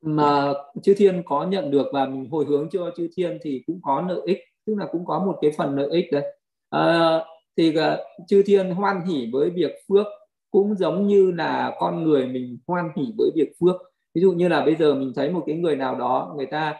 mà 0.02 0.52
chư 0.82 0.94
thiên 0.94 1.22
có 1.26 1.46
nhận 1.46 1.70
được 1.70 1.86
và 1.92 2.06
mình 2.06 2.28
hồi 2.30 2.44
hướng 2.48 2.68
cho 2.72 2.90
chư 2.96 3.08
thiên 3.16 3.38
thì 3.42 3.62
cũng 3.66 3.80
có 3.82 4.04
lợi 4.08 4.20
ích 4.26 4.38
tức 4.66 4.74
là 4.78 4.86
cũng 4.92 5.04
có 5.04 5.18
một 5.18 5.38
cái 5.42 5.50
phần 5.56 5.76
lợi 5.76 5.88
ích 5.90 6.12
đấy. 6.12 6.36
À, 6.70 7.18
thì 7.56 7.68
uh, 7.78 8.26
chư 8.28 8.42
thiên 8.46 8.70
hoan 8.70 9.06
hỉ 9.06 9.28
với 9.32 9.50
việc 9.50 9.72
phước 9.88 10.06
cũng 10.50 10.74
giống 10.74 11.06
như 11.06 11.32
là 11.32 11.76
con 11.78 12.04
người 12.04 12.26
mình 12.26 12.58
hoan 12.66 12.88
hỉ 12.96 13.02
với 13.18 13.30
việc 13.34 13.52
phước. 13.60 13.76
Ví 14.14 14.22
dụ 14.22 14.32
như 14.32 14.48
là 14.48 14.64
bây 14.64 14.76
giờ 14.76 14.94
mình 14.94 15.12
thấy 15.16 15.30
một 15.30 15.42
cái 15.46 15.56
người 15.56 15.76
nào 15.76 15.94
đó 15.94 16.34
người 16.36 16.46
ta 16.46 16.74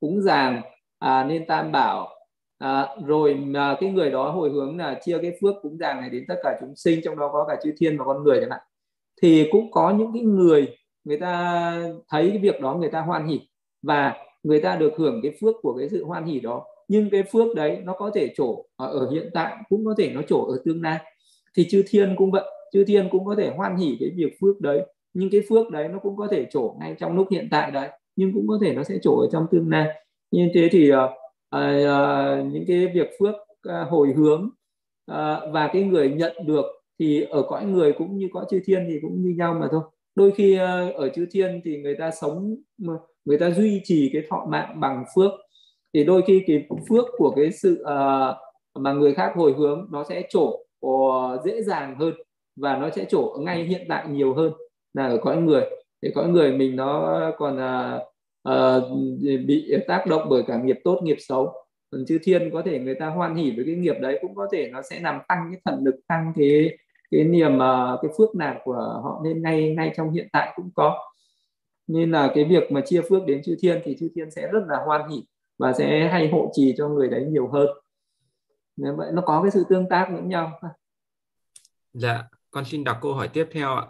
cúng 0.00 0.22
dường 0.22 0.62
à, 0.98 1.24
nên 1.24 1.46
tam 1.46 1.72
bảo 1.72 2.08
à, 2.58 2.86
rồi 3.06 3.34
mà 3.34 3.76
cái 3.80 3.90
người 3.90 4.10
đó 4.10 4.30
hồi 4.30 4.50
hướng 4.50 4.78
là 4.78 5.00
chia 5.04 5.18
cái 5.22 5.32
phước 5.40 5.54
cúng 5.62 5.78
dường 5.78 6.00
này 6.00 6.10
đến 6.10 6.24
tất 6.28 6.34
cả 6.42 6.58
chúng 6.60 6.76
sinh 6.76 7.00
trong 7.04 7.18
đó 7.18 7.30
có 7.32 7.44
cả 7.48 7.56
chư 7.64 7.72
thiên 7.78 7.98
và 7.98 8.04
con 8.04 8.24
người 8.24 8.40
chẳng 8.40 8.50
hạn 8.50 8.60
thì 9.22 9.48
cũng 9.52 9.70
có 9.70 9.90
những 9.90 10.12
cái 10.14 10.22
người 10.22 10.76
người 11.08 11.18
ta 11.18 11.72
thấy 12.08 12.30
cái 12.30 12.38
việc 12.38 12.60
đó 12.60 12.74
người 12.74 12.90
ta 12.90 13.00
hoan 13.00 13.26
hỉ 13.26 13.40
và 13.82 14.16
người 14.42 14.60
ta 14.60 14.76
được 14.76 14.92
hưởng 14.96 15.20
cái 15.22 15.32
phước 15.40 15.54
của 15.62 15.76
cái 15.78 15.88
sự 15.88 16.04
hoan 16.04 16.24
hỉ 16.24 16.40
đó. 16.40 16.64
Nhưng 16.88 17.10
cái 17.10 17.22
phước 17.22 17.56
đấy 17.56 17.78
nó 17.84 17.92
có 17.92 18.10
thể 18.14 18.32
trổ 18.36 18.64
ở 18.76 19.10
hiện 19.10 19.30
tại 19.34 19.56
cũng 19.68 19.84
có 19.84 19.94
thể 19.98 20.10
nó 20.14 20.22
trổ 20.22 20.46
ở 20.46 20.62
tương 20.64 20.82
lai. 20.82 20.98
Thì 21.56 21.66
chư 21.70 21.82
thiên 21.88 22.16
cũng 22.16 22.30
vậy 22.30 22.44
chư 22.72 22.84
thiên 22.84 23.08
cũng 23.10 23.24
có 23.24 23.34
thể 23.38 23.50
hoan 23.56 23.76
hỉ 23.76 23.96
cái 24.00 24.10
việc 24.16 24.36
phước 24.40 24.60
đấy. 24.60 24.86
Nhưng 25.14 25.30
cái 25.30 25.40
phước 25.48 25.70
đấy 25.70 25.88
nó 25.88 25.98
cũng 25.98 26.16
có 26.16 26.28
thể 26.30 26.46
trổ 26.50 26.76
ngay 26.80 26.94
trong 26.98 27.16
lúc 27.16 27.26
hiện 27.30 27.48
tại 27.50 27.70
đấy 27.70 27.88
nhưng 28.16 28.32
cũng 28.34 28.48
có 28.48 28.58
thể 28.62 28.74
nó 28.74 28.82
sẽ 28.84 28.98
trổ 29.02 29.20
ở 29.20 29.28
trong 29.32 29.46
tương 29.50 29.70
lai. 29.70 29.88
Như 30.30 30.48
thế 30.54 30.68
thì 30.72 30.92
uh, 30.92 30.96
uh, 31.56 32.52
những 32.52 32.64
cái 32.68 32.86
việc 32.94 33.10
phước 33.20 33.34
uh, 33.34 33.88
hồi 33.90 34.12
hướng 34.16 34.50
uh, 35.10 35.52
và 35.52 35.70
cái 35.72 35.82
người 35.82 36.10
nhận 36.10 36.36
được 36.46 36.64
thì 36.98 37.22
ở 37.22 37.42
cõi 37.42 37.64
người 37.64 37.92
cũng 37.92 38.16
như 38.16 38.28
cõi 38.32 38.44
chư 38.50 38.60
thiên 38.64 38.86
thì 38.88 38.98
cũng 39.02 39.22
như 39.22 39.34
nhau 39.36 39.54
mà 39.60 39.68
thôi 39.70 39.82
đôi 40.18 40.30
khi 40.30 40.56
ờ, 40.56 40.90
ở 40.90 41.08
chư 41.08 41.26
thiên 41.30 41.60
thì 41.64 41.82
người 41.82 41.94
ta 41.94 42.10
sống 42.10 42.56
người 43.24 43.38
ta 43.38 43.50
duy 43.50 43.80
trì 43.84 44.10
cái 44.12 44.22
thọ 44.30 44.46
mạng 44.50 44.80
bằng 44.80 45.04
phước. 45.14 45.32
Thì 45.94 46.04
đôi 46.04 46.22
khi 46.26 46.42
cái 46.46 46.66
phước 46.88 47.04
của 47.16 47.32
cái 47.36 47.52
sự 47.52 47.82
uh, 47.82 48.36
mà 48.82 48.92
người 48.92 49.14
khác 49.14 49.32
hồi 49.34 49.54
hướng 49.58 49.88
nó 49.92 50.04
sẽ 50.04 50.22
trổ 50.30 50.64
ờ, 50.80 51.42
dễ 51.44 51.62
dàng 51.62 51.96
hơn 51.98 52.14
và 52.56 52.76
nó 52.76 52.90
sẽ 52.90 53.04
trổ 53.04 53.36
ngay 53.40 53.64
hiện 53.64 53.86
tại 53.88 54.08
nhiều 54.08 54.34
hơn 54.34 54.52
là 54.94 55.06
ở 55.06 55.18
cõi 55.22 55.36
người. 55.36 55.64
Thì 56.02 56.10
cõi 56.14 56.28
người 56.28 56.52
mình 56.52 56.76
nó 56.76 57.20
còn 57.38 57.56
uh, 57.56 58.02
uh, 58.48 58.82
bị 59.46 59.74
tác 59.88 60.06
động 60.06 60.26
bởi 60.30 60.42
cả 60.46 60.62
nghiệp 60.64 60.78
tốt 60.84 61.00
nghiệp 61.02 61.16
xấu. 61.18 61.52
Còn 61.90 62.04
chư 62.06 62.18
thiên 62.22 62.50
có 62.52 62.62
thể 62.62 62.78
người 62.78 62.94
ta 62.94 63.06
hoan 63.06 63.34
hỉ 63.34 63.50
với 63.56 63.64
cái 63.64 63.74
nghiệp 63.74 63.96
đấy 64.00 64.18
cũng 64.22 64.34
có 64.34 64.48
thể 64.52 64.70
nó 64.72 64.82
sẽ 64.82 65.00
làm 65.00 65.20
tăng 65.28 65.48
cái 65.52 65.60
thần 65.64 65.84
lực 65.84 65.96
tăng 66.08 66.32
cái 66.36 66.78
cái 67.10 67.24
niềm 67.24 67.62
à, 67.62 67.96
cái 68.02 68.10
phước 68.18 68.34
nạp 68.34 68.56
của 68.64 69.00
họ 69.02 69.20
nên 69.24 69.42
ngay 69.42 69.74
ngay 69.74 69.92
trong 69.96 70.10
hiện 70.12 70.28
tại 70.32 70.52
cũng 70.56 70.70
có 70.74 70.98
nên 71.86 72.10
là 72.10 72.32
cái 72.34 72.44
việc 72.44 72.72
mà 72.72 72.80
chia 72.80 73.02
phước 73.08 73.26
đến 73.26 73.42
chư 73.44 73.56
thiên 73.60 73.80
thì 73.84 73.96
chư 74.00 74.08
thiên 74.14 74.30
sẽ 74.30 74.48
rất 74.52 74.60
là 74.68 74.76
hoan 74.86 75.10
hỉ 75.10 75.24
và 75.58 75.72
sẽ 75.72 76.08
hay 76.08 76.28
hộ 76.28 76.50
trì 76.52 76.74
cho 76.78 76.88
người 76.88 77.08
đấy 77.08 77.24
nhiều 77.28 77.48
hơn 77.48 77.68
nên 78.76 78.96
vậy 78.96 79.10
nó 79.12 79.22
có 79.22 79.42
cái 79.42 79.50
sự 79.50 79.64
tương 79.68 79.88
tác 79.88 80.08
lẫn 80.12 80.28
nhau 80.28 80.60
dạ 81.92 82.24
con 82.50 82.64
xin 82.64 82.84
đọc 82.84 82.98
câu 83.02 83.14
hỏi 83.14 83.28
tiếp 83.28 83.48
theo 83.52 83.74
ạ 83.74 83.86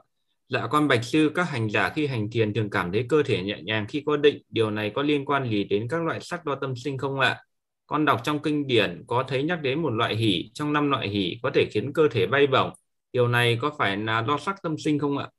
Dạ 0.48 0.66
con 0.66 0.88
bạch 0.88 1.04
sư, 1.04 1.33
các 1.35 1.50
hành 1.50 1.70
giả 1.70 1.88
khi 1.88 2.07
hành 2.07 2.31
thiền 2.31 2.54
thường 2.54 2.70
cảm 2.70 2.92
thấy 2.92 3.07
cơ 3.09 3.22
thể 3.22 3.42
nhẹ 3.42 3.62
nhàng 3.62 3.87
khi 3.88 4.02
có 4.07 4.16
định. 4.16 4.42
Điều 4.48 4.70
này 4.70 4.90
có 4.94 5.02
liên 5.02 5.24
quan 5.24 5.50
gì 5.50 5.64
đến 5.64 5.88
các 5.88 6.02
loại 6.02 6.20
sắc 6.20 6.44
đo 6.44 6.54
tâm 6.54 6.76
sinh 6.76 6.98
không 6.98 7.20
ạ? 7.20 7.42
Con 7.87 8.04
đọc 8.04 8.20
trong 8.24 8.42
kinh 8.42 8.66
điển 8.66 9.04
có 9.07 9.24
thấy 9.28 9.42
nhắc 9.42 9.62
đến 9.62 9.83
một 9.83 9.90
loại 9.90 10.16
hỷ 10.16 10.50
trong 10.54 10.72
năm 10.72 10.90
loại 10.90 11.09
hỷ 11.09 11.38
có 11.42 11.50
thể 11.54 11.68
khiến 11.70 11.92
cơ 11.92 12.09
thể 12.11 12.26
bay 12.26 12.46
bổng. 12.46 12.70
Điều 13.12 13.29
này 13.29 13.59
có 13.62 13.71
phải 13.79 13.97
là 13.97 14.25
do 14.29 14.38
sắc 14.38 14.62
tâm 14.62 14.75
sinh 14.79 14.99
không 14.99 15.18
ạ? 15.18 15.31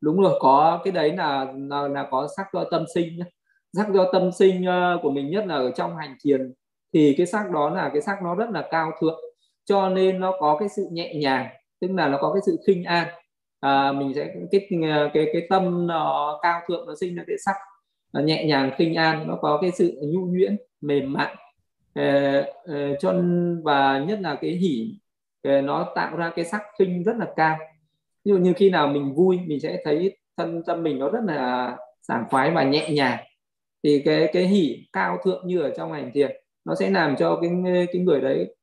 Đúng 0.00 0.20
rồi, 0.20 0.38
có 0.40 0.80
cái 0.84 0.92
đấy 0.92 1.16
là 1.16 1.46
là, 1.56 1.88
là 1.88 2.08
có 2.10 2.28
sắc 2.36 2.46
do 2.52 2.64
tâm 2.70 2.84
sinh 2.94 3.16
nhé. 3.16 3.24
Sắc 3.76 3.86
do 3.94 4.06
tâm 4.12 4.30
sinh 4.38 4.64
ờ, 4.64 4.98
của 5.02 5.10
mình 5.10 5.30
nhất 5.30 5.46
là 5.46 5.54
ở 5.54 5.70
trong 5.76 5.96
hành 5.96 6.16
thiền 6.24 6.52
thì 6.92 7.14
cái 7.18 7.26
sắc 7.26 7.50
đó 7.50 7.70
là 7.70 7.90
cái 7.92 8.02
sắc 8.02 8.22
nó 8.22 8.34
rất 8.34 8.50
là 8.50 8.68
cao 8.70 8.90
thượng 9.00 9.20
cho 9.64 9.88
nên 9.88 10.20
nó 10.20 10.32
có 10.40 10.56
cái 10.60 10.68
sự 10.68 10.86
nhẹ 10.92 11.14
nhàng 11.14 11.48
tức 11.80 11.88
là 11.90 12.08
nó 12.08 12.18
có 12.20 12.32
cái 12.32 12.42
sự 12.46 12.58
khinh 12.66 12.84
an 12.84 13.08
à, 13.60 13.92
mình 13.92 14.12
sẽ 14.14 14.34
cái 14.52 14.68
ờ, 14.90 15.10
cái 15.14 15.26
cái 15.32 15.46
tâm 15.50 15.86
nó 15.86 16.38
cao 16.42 16.60
thượng 16.68 16.86
nó 16.86 16.94
sinh 17.00 17.14
ra 17.16 17.24
cái 17.26 17.36
sắc 17.44 17.54
nó 18.12 18.20
nhẹ 18.20 18.44
nhàng 18.46 18.70
khinh 18.78 18.94
an 18.94 19.28
nó 19.28 19.38
có 19.42 19.58
cái 19.62 19.70
sự 19.70 19.98
nhu 20.02 20.26
nhuyễn 20.26 20.56
mềm 20.80 21.12
mại 21.12 21.36
à, 21.94 22.42
à, 22.66 22.90
cho 23.00 23.14
và 23.64 23.98
nhất 24.08 24.18
là 24.20 24.38
cái 24.40 24.50
hỉ 24.50 24.98
nó 25.44 25.92
tạo 25.94 26.16
ra 26.16 26.32
cái 26.36 26.44
sắc 26.44 26.62
khinh 26.78 27.04
rất 27.04 27.16
là 27.16 27.26
cao. 27.36 27.56
Ví 28.24 28.30
dụ 28.30 28.38
như 28.38 28.52
khi 28.56 28.70
nào 28.70 28.88
mình 28.88 29.14
vui, 29.14 29.38
mình 29.46 29.60
sẽ 29.60 29.82
thấy 29.84 30.16
thân, 30.36 30.62
tâm 30.66 30.82
mình 30.82 30.98
nó 30.98 31.10
rất 31.10 31.20
là 31.24 31.76
sảng 32.02 32.24
khoái 32.30 32.50
và 32.50 32.64
nhẹ 32.64 32.90
nhàng. 32.90 33.18
Thì 33.82 34.02
cái 34.04 34.30
cái 34.32 34.46
hỉ 34.46 34.86
cao 34.92 35.18
thượng 35.24 35.46
như 35.46 35.60
ở 35.60 35.70
trong 35.76 35.92
hành 35.92 36.10
thiền, 36.14 36.30
nó 36.64 36.74
sẽ 36.74 36.90
làm 36.90 37.16
cho 37.16 37.38
cái 37.42 37.50
cái 37.92 38.02
người 38.02 38.20
đấy 38.20 38.54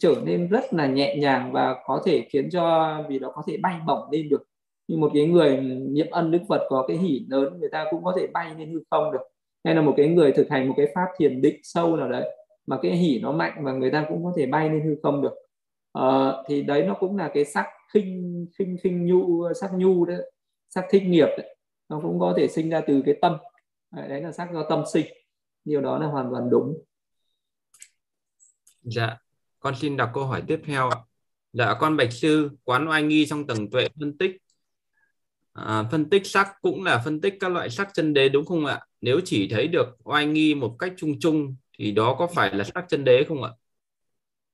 trở 0.00 0.14
nên 0.24 0.48
rất 0.48 0.74
là 0.74 0.86
nhẹ 0.86 1.16
nhàng 1.16 1.52
và 1.52 1.76
có 1.84 2.02
thể 2.04 2.26
khiến 2.30 2.50
cho 2.50 2.96
vì 3.08 3.18
nó 3.18 3.30
có 3.30 3.42
thể 3.46 3.56
bay 3.62 3.74
bổng 3.86 4.10
lên 4.12 4.28
được. 4.28 4.42
Như 4.88 4.96
một 4.96 5.10
cái 5.14 5.26
người 5.26 5.56
niệm 5.90 6.06
ân 6.10 6.30
đức 6.30 6.42
Phật 6.48 6.66
có 6.68 6.84
cái 6.88 6.96
hỉ 6.96 7.26
lớn, 7.28 7.60
người 7.60 7.68
ta 7.72 7.84
cũng 7.90 8.04
có 8.04 8.14
thể 8.16 8.26
bay 8.26 8.50
lên 8.58 8.72
hư 8.72 8.80
không 8.90 9.12
được. 9.12 9.22
Hay 9.64 9.74
là 9.74 9.82
một 9.82 9.94
cái 9.96 10.08
người 10.08 10.32
thực 10.32 10.50
hành 10.50 10.68
một 10.68 10.74
cái 10.76 10.86
pháp 10.94 11.06
thiền 11.18 11.42
định 11.42 11.60
sâu 11.62 11.96
nào 11.96 12.08
đấy, 12.08 12.36
mà 12.66 12.78
cái 12.82 12.92
hỉ 12.92 13.20
nó 13.22 13.32
mạnh 13.32 13.52
và 13.60 13.72
người 13.72 13.90
ta 13.90 14.06
cũng 14.08 14.24
có 14.24 14.32
thể 14.36 14.46
bay 14.46 14.70
lên 14.70 14.80
hư 14.80 14.96
không 15.02 15.22
được 15.22 15.34
à, 15.92 16.32
thì 16.46 16.62
đấy 16.62 16.82
nó 16.86 16.94
cũng 16.94 17.16
là 17.16 17.30
cái 17.34 17.44
sắc 17.44 17.66
khinh 17.92 18.46
khinh 18.58 18.76
khinh 18.82 19.06
nhu 19.06 19.52
sắc 19.60 19.70
nhu 19.74 20.04
đấy 20.04 20.32
sắc 20.68 20.84
thích 20.90 21.02
nghiệp 21.06 21.28
đấy. 21.38 21.56
Nó 21.88 22.00
cũng 22.00 22.20
có 22.20 22.34
thể 22.36 22.48
sinh 22.48 22.70
ra 22.70 22.80
từ 22.86 23.02
cái 23.06 23.14
tâm. 23.22 23.36
Đấy 23.90 24.20
là 24.20 24.32
sắc 24.32 24.48
do 24.52 24.66
tâm 24.68 24.82
sinh. 24.92 25.06
Điều 25.64 25.80
đó 25.80 25.98
là 25.98 26.06
hoàn 26.06 26.30
toàn 26.30 26.50
đúng. 26.50 26.82
Dạ 28.82 29.16
con 29.60 29.74
xin 29.76 29.96
đọc 29.96 30.10
câu 30.14 30.24
hỏi 30.24 30.42
tiếp 30.46 30.60
theo 30.64 30.88
ạ. 30.88 30.96
Dạ 31.52 31.74
con 31.80 31.96
bạch 31.96 32.12
sư 32.12 32.50
quán 32.64 32.88
oai 32.88 33.02
nghi 33.02 33.26
trong 33.26 33.46
tầng 33.46 33.70
tuệ 33.70 33.88
phân 34.00 34.18
tích. 34.18 34.36
À, 35.52 35.88
phân 35.90 36.10
tích 36.10 36.26
sắc 36.26 36.48
cũng 36.62 36.82
là 36.82 37.02
phân 37.04 37.20
tích 37.20 37.34
các 37.40 37.48
loại 37.48 37.70
sắc 37.70 37.88
chân 37.94 38.14
đế 38.14 38.28
đúng 38.28 38.46
không 38.46 38.66
ạ? 38.66 38.80
Nếu 39.00 39.20
chỉ 39.24 39.48
thấy 39.48 39.68
được 39.68 39.86
oai 40.04 40.26
nghi 40.26 40.54
một 40.54 40.76
cách 40.78 40.92
chung 40.96 41.20
chung 41.20 41.56
thì 41.78 41.92
đó 41.92 42.16
có 42.18 42.26
phải 42.26 42.54
là 42.54 42.64
sắc 42.64 42.84
chân 42.88 43.04
đế 43.04 43.24
không 43.28 43.42
ạ? 43.42 43.50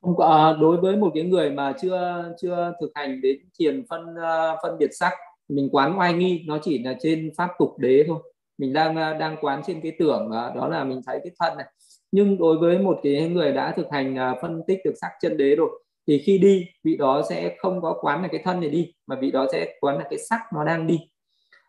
Không 0.09 0.17
có 0.17 0.27
à, 0.27 0.57
đối 0.61 0.77
với 0.77 0.97
một 0.97 1.11
cái 1.15 1.23
người 1.23 1.51
mà 1.51 1.75
chưa 1.83 2.25
chưa 2.41 2.73
thực 2.81 2.91
hành 2.95 3.21
đến 3.21 3.39
thiền 3.59 3.85
phân 3.91 4.17
à, 4.23 4.57
phân 4.63 4.79
biệt 4.79 4.91
sắc 4.93 5.13
mình 5.49 5.69
quán 5.73 5.99
oai 5.99 6.13
nghi 6.13 6.45
nó 6.47 6.59
chỉ 6.63 6.83
là 6.83 6.95
trên 7.01 7.31
pháp 7.37 7.51
tục 7.59 7.79
đế 7.79 8.05
thôi. 8.09 8.19
Mình 8.59 8.73
đang 8.73 8.97
à, 8.97 9.15
đang 9.15 9.37
quán 9.41 9.63
trên 9.67 9.81
cái 9.81 9.93
tưởng 9.99 10.31
đó 10.31 10.69
là 10.69 10.85
mình 10.85 11.01
thấy 11.07 11.21
cái 11.25 11.33
thân 11.41 11.59
này. 11.59 11.67
Nhưng 12.13 12.39
đối 12.39 12.59
với 12.59 12.79
một 12.79 13.01
cái 13.03 13.29
người 13.29 13.53
đã 13.53 13.73
thực 13.77 13.87
hành 13.91 14.17
phân 14.43 14.63
tích 14.67 14.79
được 14.85 14.95
sắc 15.01 15.11
chân 15.23 15.37
đế 15.37 15.57
rồi 15.57 15.83
thì 16.07 16.19
khi 16.19 16.39
đi 16.39 16.67
vị 16.85 16.97
đó 16.97 17.23
sẽ 17.29 17.57
không 17.59 17.81
có 17.83 17.99
quán 18.01 18.23
là 18.23 18.29
cái 18.29 18.41
thân 18.45 18.61
này 18.61 18.71
đi 18.71 18.93
mà 19.07 19.17
vị 19.21 19.31
đó 19.31 19.47
sẽ 19.53 19.75
quán 19.81 19.99
là 19.99 20.05
cái 20.11 20.19
sắc 20.19 20.41
nó 20.55 20.65
đang 20.65 20.87
đi. 20.87 21.01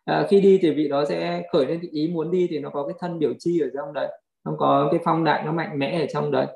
À, 0.05 0.27
khi 0.29 0.41
đi 0.41 0.59
thì 0.61 0.71
vị 0.71 0.87
đó 0.87 1.05
sẽ 1.05 1.43
khởi 1.51 1.65
lên 1.65 1.79
cái 1.81 1.89
ý 1.91 2.07
muốn 2.07 2.31
đi 2.31 2.47
thì 2.49 2.59
nó 2.59 2.69
có 2.69 2.87
cái 2.87 2.95
thân 2.99 3.19
biểu 3.19 3.33
chi 3.39 3.59
ở 3.59 3.67
trong 3.73 3.93
đấy 3.93 4.07
nó 4.45 4.55
có 4.57 4.87
cái 4.91 4.99
phong 5.03 5.23
đại 5.23 5.43
nó 5.45 5.51
mạnh 5.51 5.79
mẽ 5.79 6.01
ở 6.01 6.05
trong 6.13 6.31
đấy 6.31 6.47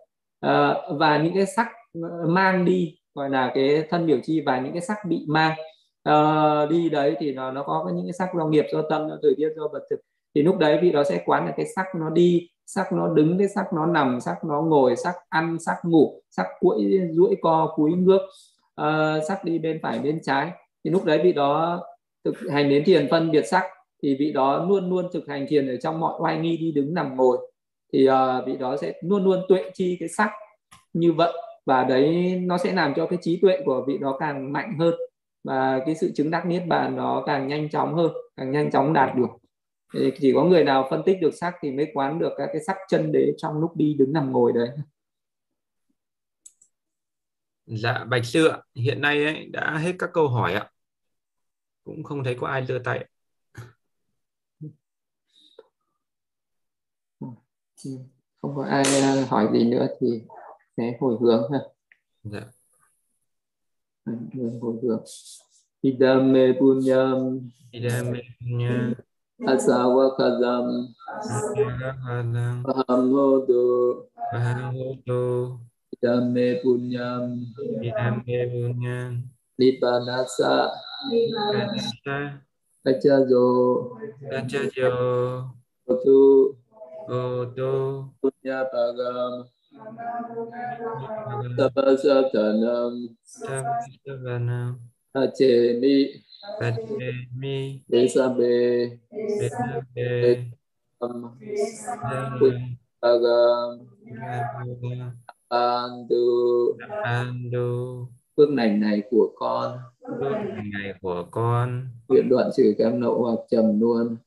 à, 0.44 0.76
và 0.90 1.18
những 1.18 1.34
cái 1.36 1.46
sắc 1.46 1.68
ờ, 1.94 2.28
mang 2.28 2.66
đi 2.66 2.98
gọi 3.16 3.30
là 3.30 3.52
cái 3.56 3.84
thân 3.90 4.06
biểu 4.06 4.18
chi 4.24 4.42
và 4.46 4.60
những 4.60 4.74
cái 4.74 4.82
sắc 4.82 4.98
bị 5.08 5.26
mang. 5.28 5.58
Uh, 6.10 6.70
đi 6.70 6.90
đấy 6.90 7.16
thì 7.20 7.34
nó 7.34 7.52
nó 7.52 7.64
có 7.64 7.92
những 7.96 8.06
cái 8.06 8.14
sắc 8.14 8.30
do 8.38 8.46
nghiệp 8.46 8.66
do 8.74 8.82
tâm 8.90 9.10
do 9.10 9.18
thời 9.22 9.34
tiết 9.38 9.50
do 9.56 9.68
vật 9.68 9.84
thực. 9.90 10.00
Thì 10.36 10.42
lúc 10.42 10.58
đấy 10.58 10.80
vị 10.82 10.92
đó 10.92 11.04
sẽ 11.04 11.24
quán 11.26 11.46
là 11.46 11.54
cái 11.58 11.66
sắc 11.76 11.86
nó 11.96 12.10
đi 12.10 12.50
sắc 12.66 12.94
nó 12.94 13.08
đứng 13.08 13.38
cái 13.38 13.48
sắc 13.48 13.74
nó 13.74 13.86
nằm 13.86 14.22
sắc 14.22 14.36
nó 14.46 14.62
ngồi 14.62 14.96
sắc 14.96 15.16
ăn 15.30 15.58
sắc 15.60 15.76
ngủ 15.84 16.22
sắc 16.30 16.48
cuỗi 16.60 17.00
duỗi 17.12 17.36
co 17.42 17.74
cúi 17.76 17.92
ngước 17.92 18.22
uh, 18.82 19.24
sắc 19.28 19.44
đi 19.44 19.60
bên 19.60 19.80
phải 19.84 20.00
bên 20.00 20.20
trái. 20.24 20.52
Thì 20.84 20.92
lúc 20.92 21.06
đấy 21.06 21.22
vị 21.24 21.34
đó 21.34 21.84
thực 22.26 22.36
hành 22.52 22.70
đến 22.70 22.84
thiền 22.86 23.08
phân 23.12 23.32
biệt 23.32 23.48
sắc 23.48 23.64
thì 24.04 24.16
vị 24.20 24.32
đó 24.32 24.66
luôn 24.70 24.90
luôn 24.90 25.10
thực 25.14 25.28
hành 25.28 25.46
thiền 25.50 25.68
ở 25.68 25.76
trong 25.78 26.00
mọi 26.00 26.14
oai 26.20 26.38
nghi 26.38 26.58
đi 26.58 26.72
đứng 26.72 26.94
nằm 26.94 27.16
ngồi 27.16 27.38
thì 27.94 28.10
uh, 28.10 28.48
vị 28.48 28.58
đó 28.58 28.78
sẽ 28.82 28.94
luôn 29.02 29.24
luôn 29.24 29.46
tuệ 29.48 29.72
chi 29.74 29.98
cái 30.00 30.10
sắc 30.10 30.32
như 30.94 31.14
vậy. 31.14 31.34
Và 31.66 31.84
đấy 31.84 32.36
nó 32.44 32.58
sẽ 32.58 32.74
làm 32.74 32.94
cho 32.96 33.08
cái 33.08 33.20
trí 33.22 33.40
tuệ 33.42 33.62
của 33.66 33.86
vị 33.88 33.98
đó 33.98 34.18
càng 34.20 34.54
mạnh 34.54 34.76
hơn. 34.80 34.94
Và 35.44 35.80
cái 35.86 35.96
sự 35.96 36.12
chứng 36.16 36.32
đắc 36.32 36.46
niết 36.46 36.64
bàn 36.68 36.96
nó 36.96 37.24
càng 37.26 37.48
nhanh 37.48 37.70
chóng 37.70 37.94
hơn 37.94 38.12
càng 38.36 38.52
nhanh 38.52 38.72
chóng 38.72 38.94
đạt 38.94 39.16
được. 39.16 39.28
Thì 39.94 40.12
chỉ 40.22 40.34
có 40.34 40.44
người 40.44 40.64
nào 40.64 40.88
phân 40.90 41.04
tích 41.06 41.18
được 41.22 41.34
sắc 41.34 41.54
thì 41.62 41.72
mới 41.72 41.92
quán 41.94 42.20
được 42.20 42.32
các 42.38 42.50
cái 42.54 42.62
sắc 42.68 42.78
chân 42.90 43.12
đế 43.12 43.34
trong 43.38 43.60
lúc 43.60 43.76
đi 43.76 43.94
đứng 43.94 44.14
nằm 44.14 44.32
ngồi 44.32 44.54
đấy. 44.54 44.70
Dạ 47.66 48.04
bạch 48.04 48.26
sư 48.26 48.48
ạ. 48.48 48.58
Hiện 48.76 49.02
nay 49.02 49.24
ấy, 49.24 49.46
đã 49.46 49.78
hết 49.78 49.94
các 50.00 50.10
câu 50.14 50.28
hỏi 50.28 50.54
ạ. 50.54 50.70
Cũng 51.84 52.04
không 52.04 52.24
thấy 52.24 52.36
có 52.40 52.48
ai 52.48 52.62
đưa 52.62 52.80
tay 52.80 53.06
không 58.42 58.56
có 58.56 58.64
ai 58.66 58.84
à, 59.02 59.26
hỏi 59.30 59.48
gì 59.54 59.66
nữa 59.66 59.88
thì 60.00 60.22
sẽ 60.78 60.98
hồi 61.00 61.18
hướng 61.22 61.52
ha. 61.52 61.60
Dạ. 62.24 62.42
Hồi 64.62 64.76
hướng. 64.84 65.04
Idame 65.82 66.54
punyam. 66.60 67.50
Idame 67.72 68.20
punyam. 68.40 68.94
Asawakadam 69.46 70.88
pahamodo. 72.64 73.64
Pahamodo. 74.32 75.24
Idame 75.92 76.60
punyam. 76.64 77.24
Idame 77.82 78.38
punyam. 78.52 79.12
Nibanasa 79.58 80.72
nibanasa 81.12 82.42
kacajo 82.84 83.46
kacajo 84.32 84.90
Otu 85.84 86.56
Otu 87.08 87.72
Punya 88.20 88.58
Bagam 88.72 89.34
Tapasatanam 91.58 92.94
Tapasatanam 93.44 94.72
Hacemi 95.14 95.96
Hacemi 96.60 97.84
Desabe 97.92 98.54
Desabe 99.38 100.52
Bagam 103.02 103.70
Andu 105.50 106.78
Andu 107.02 108.08
phước 108.38 108.50
lành 108.50 108.80
này 108.80 109.04
của 109.10 109.32
con. 109.36 109.78
Phước 110.20 110.32
lành 110.32 110.70
này 110.72 110.94
của 111.02 111.28
con. 111.32 111.88
Nguyện 112.08 112.30
đoạn 112.30 112.50
trừ 112.58 112.74
các 112.78 112.94
lậu 113.00 113.22
hoặc 113.24 113.40
trầm 113.52 113.80
luôn. 113.80 114.18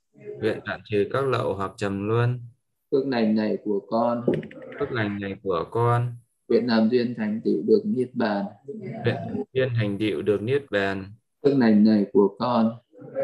Nguyện 0.41 0.61
đoạn 0.65 0.81
trừ 0.85 1.05
các 1.13 1.25
lậu 1.25 1.55
hoặc 1.55 1.73
trầm 1.77 2.09
luôn 2.09 2.41
phước 2.97 3.07
lành 3.09 3.35
này 3.35 3.59
của 3.65 3.81
con. 3.91 4.25
Phước 4.79 4.93
lành 4.93 5.19
này 5.21 5.37
của 5.43 5.65
con. 5.71 6.13
Nguyện 6.49 6.67
làm 6.67 6.89
duyên 6.91 7.15
thành 7.17 7.41
tựu 7.45 7.63
được 7.67 7.83
niết 7.85 8.15
bàn. 8.15 8.45
Nguyện 9.05 9.45
duyên 9.53 9.69
thành 9.77 9.99
tựu 9.99 10.23
được 10.23 10.43
niết 10.43 10.63
bàn. 10.71 11.05
Phước 11.43 11.59
lành 11.59 11.85
này 11.85 12.07
của 12.13 12.37
con. 12.39 12.73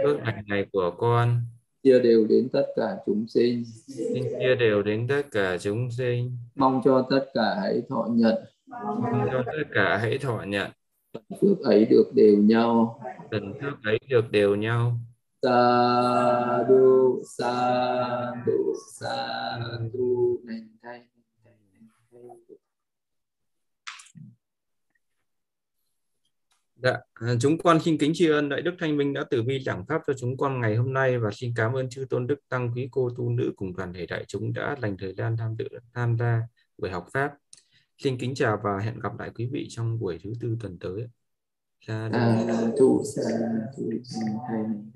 Phước 0.04 0.20
lành 0.24 0.44
này 0.46 0.66
của 0.72 0.90
con. 0.98 1.40
Chia 1.82 2.00
đều 2.00 2.26
đến 2.26 2.48
tất 2.52 2.66
cả 2.76 2.96
chúng 3.06 3.26
sinh. 3.28 3.64
Xin 3.86 4.24
chia 4.40 4.54
đều 4.54 4.82
đến 4.82 5.06
tất 5.08 5.22
cả 5.30 5.58
chúng 5.58 5.90
sinh. 5.90 6.36
Mong 6.54 6.80
cho 6.84 7.06
tất 7.10 7.26
cả 7.34 7.56
hãy 7.60 7.82
thọ 7.88 8.08
nhận. 8.10 8.34
Mong 8.66 9.28
cho 9.32 9.42
tất 9.46 9.64
cả 9.74 9.96
hãy 9.96 10.18
thọ 10.18 10.42
nhận. 10.46 10.70
Phước 11.40 11.60
ấy 11.60 11.84
được 11.84 12.10
đều 12.14 12.36
nhau. 12.36 13.00
Tần 13.30 13.52
phước 13.60 13.82
ấy 13.82 13.98
được 14.08 14.30
đều 14.30 14.56
nhau 14.56 14.92
sa 15.42 16.64
du 16.68 17.22
sa 17.38 17.54
du 18.46 18.74
sa 18.94 19.58
du 19.92 20.40
nành 20.44 20.68
thay 20.82 21.00
Dạ, 26.82 26.98
chúng 27.40 27.58
con 27.58 27.80
xin 27.80 27.98
kính 27.98 28.12
tri 28.14 28.28
ân 28.28 28.48
Đại 28.48 28.62
Đức 28.62 28.74
Thanh 28.78 28.96
Minh 28.96 29.12
đã 29.12 29.24
từ 29.30 29.42
bi 29.42 29.62
giảng 29.66 29.84
pháp 29.88 30.02
cho 30.06 30.12
chúng 30.18 30.36
con 30.36 30.60
ngày 30.60 30.76
hôm 30.76 30.92
nay 30.92 31.18
và 31.18 31.30
xin 31.32 31.52
cảm 31.56 31.72
ơn 31.72 31.88
chư 31.88 32.04
tôn 32.10 32.26
đức 32.26 32.38
tăng 32.48 32.72
quý 32.74 32.88
cô 32.90 33.10
tu 33.16 33.30
nữ 33.30 33.52
cùng 33.56 33.74
toàn 33.76 33.92
thể 33.92 34.06
đại 34.06 34.24
chúng 34.28 34.52
đã 34.52 34.76
dành 34.82 34.96
thời 34.98 35.14
gian 35.14 35.36
tham 35.36 35.56
dự 35.58 35.68
tham 35.94 36.16
gia 36.18 36.42
buổi 36.78 36.90
học 36.90 37.06
pháp. 37.12 37.32
Xin 37.98 38.18
kính 38.18 38.34
chào 38.34 38.60
và 38.64 38.78
hẹn 38.78 39.00
gặp 39.00 39.18
lại 39.18 39.30
quý 39.34 39.48
vị 39.52 39.66
trong 39.70 39.98
buổi 39.98 40.18
thứ 40.24 40.32
tư 40.40 40.56
tuần 40.60 40.78
tới. 40.78 41.06
Sa 41.86 42.10
sa 43.16 44.92